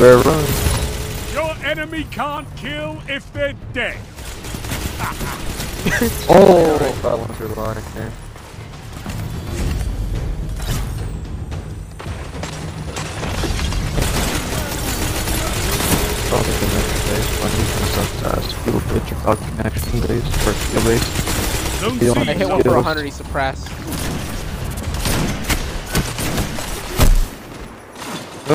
Better 0.00 0.18
run. 0.28 0.44
Your 1.32 1.64
enemy 1.64 2.04
can't 2.10 2.48
kill 2.56 3.00
if 3.06 3.32
they're 3.32 3.54
dead. 3.72 3.98
Oh, 6.28 6.78
that 7.02 7.18
went 7.18 7.34
through 7.36 7.48
the 7.48 7.60
line 7.60 7.82
there. 7.94 8.12
Probably 16.30 16.52
connection 16.58 17.00
base. 17.10 17.28
Why 17.40 17.48
do 17.50 17.56
you 17.58 17.68
think 17.74 17.88
such 17.98 18.14
as 18.38 18.64
people 18.64 18.80
put 18.86 19.10
your 19.10 19.18
cloud 19.20 19.38
connection 19.38 20.00
base 20.06 20.46
or 20.46 20.52
skill 20.52 20.84
base? 20.84 21.06
Zone 21.80 21.94
You 21.94 21.98
C 22.00 22.06
don't 22.14 22.28
I 22.28 22.34
hit 22.34 22.48
one 22.48 22.60
Skills. 22.60 22.74
for 22.74 22.82
100, 22.82 23.04
he 23.04 23.10
suppressed. 23.10 23.68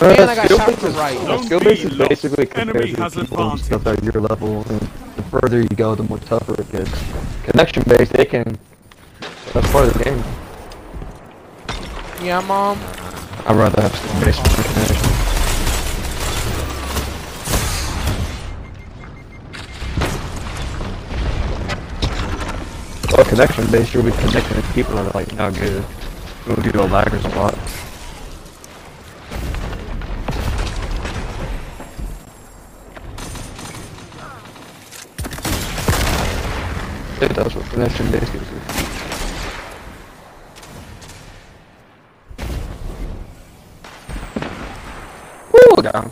Man, 0.02 0.30
I 0.30 0.36
got 0.36 0.48
shot 0.50 0.68
base 0.68 0.76
from 0.80 0.90
is- 0.90 0.96
right. 0.96 1.18
a 1.30 1.44
Skill 1.44 1.60
base 1.60 1.84
is 1.84 1.98
basically 1.98 2.46
compared 2.46 2.96
to 2.96 3.02
has 3.02 3.16
people 3.16 3.38
and 3.40 3.60
advantage. 3.60 3.62
stuff 3.66 3.88
at 3.88 4.04
your 4.04 4.22
level, 4.22 4.64
and 4.70 4.80
the 4.80 4.88
further 5.42 5.62
you 5.62 5.68
go, 5.70 5.96
the 5.96 6.04
more 6.04 6.20
tougher 6.20 6.54
it 6.54 6.72
gets. 6.72 6.92
Connection 7.44 7.84
base, 7.84 8.10
they 8.10 8.26
can. 8.26 8.58
That's 9.54 9.70
part 9.72 9.88
of 9.88 9.94
the 9.94 10.04
game. 10.04 10.24
Yeah, 12.24 12.40
mom. 12.42 12.80
I'd 13.46 13.56
rather 13.56 13.82
have 13.82 13.96
skill 13.96 14.22
base 14.22 14.38
than 14.38 14.64
connection. 14.64 15.12
Well, 23.12 23.26
connection 23.26 23.72
base, 23.72 23.94
you'll 23.94 24.04
be 24.04 24.12
connecting 24.12 24.58
with 24.58 24.74
people 24.74 24.96
that 24.96 25.08
are 25.08 25.12
like 25.12 25.34
not 25.36 25.54
good. 25.54 25.84
It'll 26.48 26.64
give 26.64 26.76
you 26.76 26.82
a 26.82 26.88
laggers 26.88 27.26
a 27.26 27.30
does 37.88 38.00
what 38.00 38.12
connection 38.12 38.12
base 38.12 38.30
gives 38.32 38.50
you. 38.52 38.58
Woo, 45.54 45.84
got 45.84 46.04
him. 46.04 46.12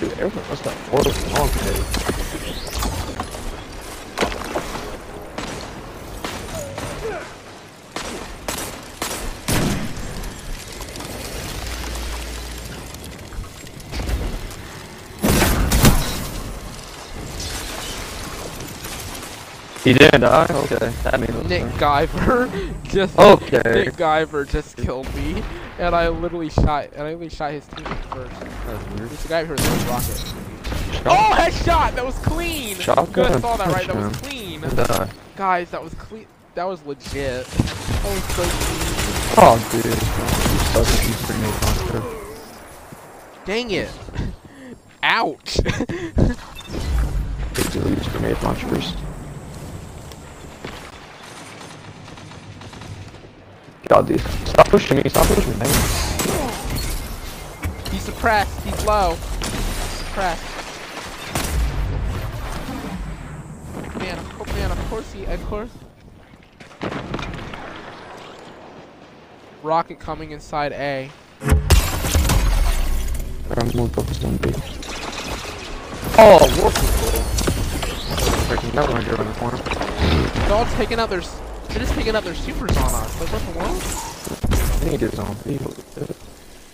Dude, 0.00 0.12
everyone 0.12 0.48
must 0.48 0.64
have 0.64 0.74
four 0.74 1.02
long 1.34 1.48
today. 1.50 2.06
He 19.84 19.92
didn't 19.92 20.15
die? 20.28 20.46
Okay, 20.50 20.92
that 21.04 21.20
made 21.20 21.48
Nick. 21.48 21.64
Guyver 21.74 22.48
just 22.84 23.18
Okay. 23.18 23.62
Nick 23.84 23.94
Guyver 23.94 24.48
just 24.48 24.76
killed 24.76 25.12
me, 25.14 25.42
and 25.78 25.94
I 25.94 26.08
literally 26.08 26.50
shot 26.50 26.88
and 26.92 27.02
I 27.02 27.10
literally 27.10 27.28
shot 27.30 27.52
his 27.52 27.66
team 27.66 27.84
first. 28.10 28.42
It's 29.12 29.22
the 29.22 29.28
guy 29.28 29.44
who 29.44 29.52
was 29.52 29.64
a 29.64 29.86
rocket. 29.88 30.16
Shot- 30.16 30.34
Oh, 31.08 31.34
headshot! 31.36 31.94
That 31.94 32.04
was 32.04 32.18
clean. 32.18 32.74
Shotgun 32.76 33.32
You 33.34 33.38
saw 33.38 33.56
that 33.56 33.68
right? 33.72 33.86
That 33.86 33.94
was 33.96 34.16
clean. 34.16 34.60
die. 34.62 35.08
Guys, 35.36 35.70
that 35.70 35.82
was 35.82 35.94
clean. 35.94 36.26
That 36.56 36.64
was 36.64 36.82
legit. 36.84 37.46
That 37.46 38.04
was 38.04 38.24
so 38.34 38.42
clean. 38.42 39.36
Oh, 39.38 39.58
dude. 39.70 39.84
You 39.84 40.58
suck 40.72 40.88
if 40.88 41.08
you 41.08 41.14
grenade 41.26 41.56
launcher. 41.62 42.02
Dang 43.44 43.70
it! 43.70 43.90
Ouch! 45.02 45.54
They 47.54 47.62
do 47.70 47.78
use 47.90 48.08
grenade 48.08 48.42
launchers. 48.42 48.94
God, 53.88 54.08
dude. 54.08 54.20
Stop 54.20 54.68
pushing 54.68 54.96
me. 54.98 55.08
Stop 55.08 55.26
pushing 55.26 55.52
me, 55.52 55.58
man. 55.58 55.68
He's 57.90 58.02
suppressed. 58.02 58.60
He's 58.62 58.84
low. 58.84 59.14
Suppressed. 59.14 60.42
Man, 63.98 64.18
of 64.18 64.28
course, 64.34 64.52
man, 64.54 64.70
of 64.72 64.78
course 64.90 65.12
he, 65.12 65.24
of 65.26 65.44
course. 65.46 65.70
Rocket 69.62 69.98
coming 69.98 70.32
inside 70.32 70.72
A. 70.72 71.10
I'm 73.58 73.74
more 73.74 73.88
focused 73.88 74.24
on 74.24 74.36
B. 74.36 74.50
Oh, 76.18 76.38
warp. 76.60 76.74
Freaking 78.46 78.72
that 78.72 78.88
one 78.90 79.06
around 79.06 79.26
the 79.26 79.32
corner. 79.38 79.58
They're 80.46 80.56
all 80.56 80.66
taking 80.76 80.98
out 81.00 81.08
their, 81.08 81.22
they're 81.76 81.84
just 81.84 81.94
taking 81.98 82.16
out 82.16 82.24
their 82.24 82.34
supers 82.34 82.74
on 82.78 82.84
us. 82.94 83.20
Like 83.20 83.28
what 83.32 83.42
the 83.42 83.58
world? 83.58 83.82
I 84.80 84.84
need 84.86 85.00
to 85.00 85.06
get 85.08 85.14
zone 85.14 85.36
B. 85.44 85.50
Need 85.52 85.60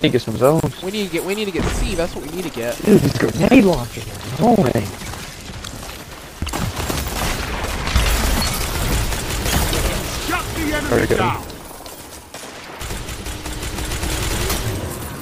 to 0.02 0.08
get 0.10 0.22
some 0.22 0.36
zones. 0.36 0.80
We 0.80 0.92
need 0.92 1.06
to 1.08 1.12
get, 1.12 1.24
we 1.24 1.34
need 1.34 1.46
to 1.46 1.50
get 1.50 1.64
C. 1.64 1.96
That's 1.96 2.14
what 2.14 2.24
we 2.24 2.30
need 2.36 2.44
to 2.44 2.50
get. 2.50 2.76
Dude, 2.84 3.00
these 3.00 3.18
grenade 3.18 3.64
launcher 3.64 4.00
are 4.00 4.54
annoying. 4.54 4.86
Shut 10.28 10.44
the 10.54 10.60
Very 10.60 10.72
enemy 10.74 11.06
good. 11.08 11.18
down. 11.18 11.42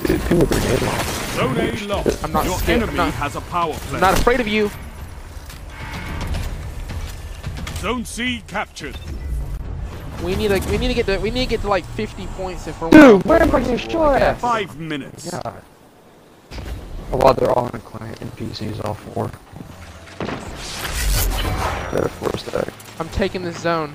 Dude, 0.05 0.21
people 0.29 0.47
grenade 0.47 0.83
launchers. 0.83 1.17
Zone 1.37 1.57
A 1.59 1.87
lost. 1.87 2.25
I'm 2.25 2.33
not 2.33 2.45
Your 2.45 2.59
scared. 2.59 2.83
Enemy 2.83 2.97
not- 2.99 3.15
has 3.15 3.37
a 3.37 3.41
power 3.41 3.73
play. 3.73 3.95
I'm 3.95 4.01
not 4.01 4.19
afraid 4.19 4.41
of 4.41 4.49
you. 4.49 4.71
Zone 7.81 8.05
C 8.05 8.43
captured. 8.47 8.97
We 10.23 10.37
need 10.37 10.49
to, 10.49 10.71
we 10.71 10.77
need 10.79 10.89
to 10.89 10.95
get 10.95 11.07
to, 11.07 11.19
we 11.19 11.31
need 11.31 11.45
to 11.45 11.51
get 11.51 11.61
to 11.63 11.69
like 11.69 11.85
50 11.85 12.27
points 12.29 12.67
if 12.67 12.81
we're. 12.81 12.91
Dude, 12.91 13.25
where 13.25 13.43
am 13.43 13.55
I 13.55 13.61
getting 13.61 13.79
shot 13.79 14.21
at? 14.21 14.39
Five 14.39 14.79
minutes. 14.79 15.31
God. 15.31 15.63
Oh, 17.13 17.17
wow, 17.17 17.33
they're 17.33 17.51
all 17.51 17.65
on 17.65 17.75
a 17.75 17.79
client 17.79 18.21
NPCs, 18.21 18.85
all 18.85 18.95
four. 18.95 19.31
They're 21.93 22.09
four 22.09 22.37
stack. 22.39 22.69
I'm 23.01 23.09
taking 23.09 23.43
this 23.43 23.59
zone. 23.61 23.95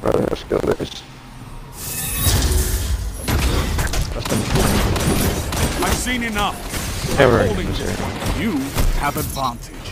Rather 0.00 0.20
have 0.20 0.38
skill 0.38 0.60
base. 0.60 1.02
That's 4.14 4.28
been 4.28 4.38
I've 5.84 5.94
seen 5.94 6.22
enough. 6.22 7.18
never 7.18 7.46
Holding 7.46 7.68
easy. 7.70 7.84
You 8.40 8.52
have 9.00 9.16
advantage. 9.16 9.83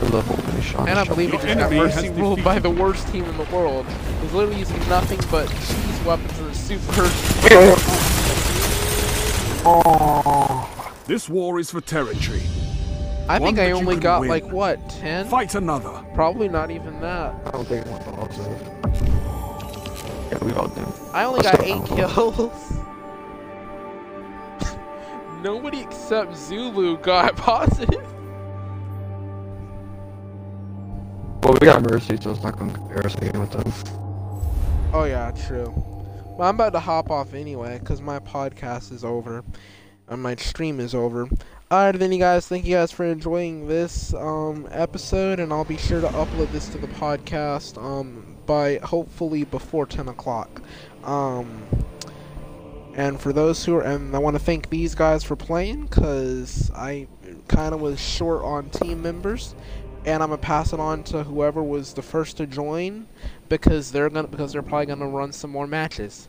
Good 0.00 0.10
level 0.10 0.36
finish 0.36 0.74
on 0.74 0.88
And 0.88 0.98
I 0.98 1.04
believe 1.04 1.30
we 1.32 1.38
Your 1.38 1.46
just 1.46 1.58
got 1.58 1.72
mercy 1.72 2.10
ruled 2.10 2.44
by 2.44 2.58
the 2.58 2.70
worst 2.70 3.08
team 3.08 3.24
in 3.24 3.36
the 3.36 3.44
world. 3.44 3.86
He's 4.22 4.32
literally 4.32 4.58
using 4.58 4.78
nothing 4.88 5.20
but 5.30 5.48
cheese 5.48 6.04
weapons 6.04 6.38
and 6.38 6.54
super. 6.56 7.02
This 11.06 11.28
war 11.28 11.58
is 11.58 11.70
for 11.70 11.80
territory. 11.80 12.42
I 13.28 13.38
One 13.38 13.56
think 13.56 13.58
I 13.58 13.72
only 13.72 13.96
got 13.96 14.20
win. 14.20 14.28
like 14.30 14.44
what, 14.46 14.88
10? 14.90 15.26
Fight 15.28 15.54
another. 15.54 16.04
Probably 16.14 16.48
not 16.48 16.70
even 16.70 17.00
that. 17.00 17.34
I 17.46 17.50
don't 17.50 17.66
think 17.66 17.86
one 17.86 18.02
balls 18.14 18.38
Yeah, 20.30 20.44
we 20.44 20.52
all 20.52 20.68
do. 20.68 20.86
I 21.12 21.24
only 21.24 21.40
Let's 21.40 21.56
got 21.56 21.66
8 21.66 21.86
kills. 21.96 22.72
nobody 25.42 25.80
except 25.80 26.36
Zulu 26.36 26.98
got 26.98 27.36
positive. 27.36 28.04
Well, 31.42 31.52
we 31.60 31.66
got 31.66 31.82
Mercy, 31.82 32.16
so 32.20 32.30
it's 32.32 32.42
not 32.42 32.58
going 32.58 32.72
to 32.72 32.78
compare 32.78 33.06
us 33.06 33.14
again 33.16 33.40
with 33.40 33.50
them. 33.52 33.72
Oh 34.92 35.04
yeah, 35.04 35.30
true. 35.30 35.72
Well, 36.36 36.48
I'm 36.48 36.54
about 36.54 36.72
to 36.72 36.80
hop 36.80 37.10
off 37.10 37.34
anyway, 37.34 37.78
because 37.78 38.00
my 38.00 38.18
podcast 38.18 38.92
is 38.92 39.04
over. 39.04 39.44
And 40.08 40.22
my 40.22 40.36
stream 40.36 40.78
is 40.78 40.94
over. 40.94 41.28
Alright 41.68 41.98
then 41.98 42.12
you 42.12 42.20
guys, 42.20 42.46
thank 42.46 42.64
you 42.64 42.76
guys 42.76 42.92
for 42.92 43.04
enjoying 43.04 43.66
this 43.66 44.14
um, 44.14 44.68
episode, 44.70 45.40
and 45.40 45.52
I'll 45.52 45.64
be 45.64 45.76
sure 45.76 46.00
to 46.00 46.06
upload 46.08 46.52
this 46.52 46.68
to 46.68 46.78
the 46.78 46.86
podcast 46.86 47.76
um, 47.82 48.36
by 48.46 48.78
hopefully 48.84 49.42
before 49.42 49.84
10 49.84 50.06
o'clock. 50.06 50.62
Um, 51.02 51.64
and 52.94 53.20
for 53.20 53.32
those 53.32 53.64
who 53.64 53.74
are, 53.76 53.82
and 53.82 54.14
I 54.14 54.20
want 54.20 54.36
to 54.36 54.42
thank 54.42 54.70
these 54.70 54.94
guys 54.94 55.24
for 55.24 55.34
playing, 55.34 55.86
because 55.86 56.70
I 56.72 57.08
kind 57.48 57.74
of 57.74 57.80
was 57.80 58.00
short 58.00 58.44
on 58.44 58.70
team 58.70 59.02
members 59.02 59.56
and 60.06 60.22
I'm 60.22 60.30
gonna 60.30 60.38
pass 60.38 60.72
it 60.72 60.78
on 60.78 61.02
to 61.04 61.24
whoever 61.24 61.62
was 61.62 61.92
the 61.92 62.02
first 62.02 62.36
to 62.36 62.46
join 62.46 63.08
because 63.48 63.90
they're 63.90 64.08
gonna 64.08 64.28
because 64.28 64.52
they're 64.52 64.62
probably 64.62 64.86
gonna 64.86 65.08
run 65.08 65.32
some 65.32 65.50
more 65.50 65.66
matches. 65.66 66.28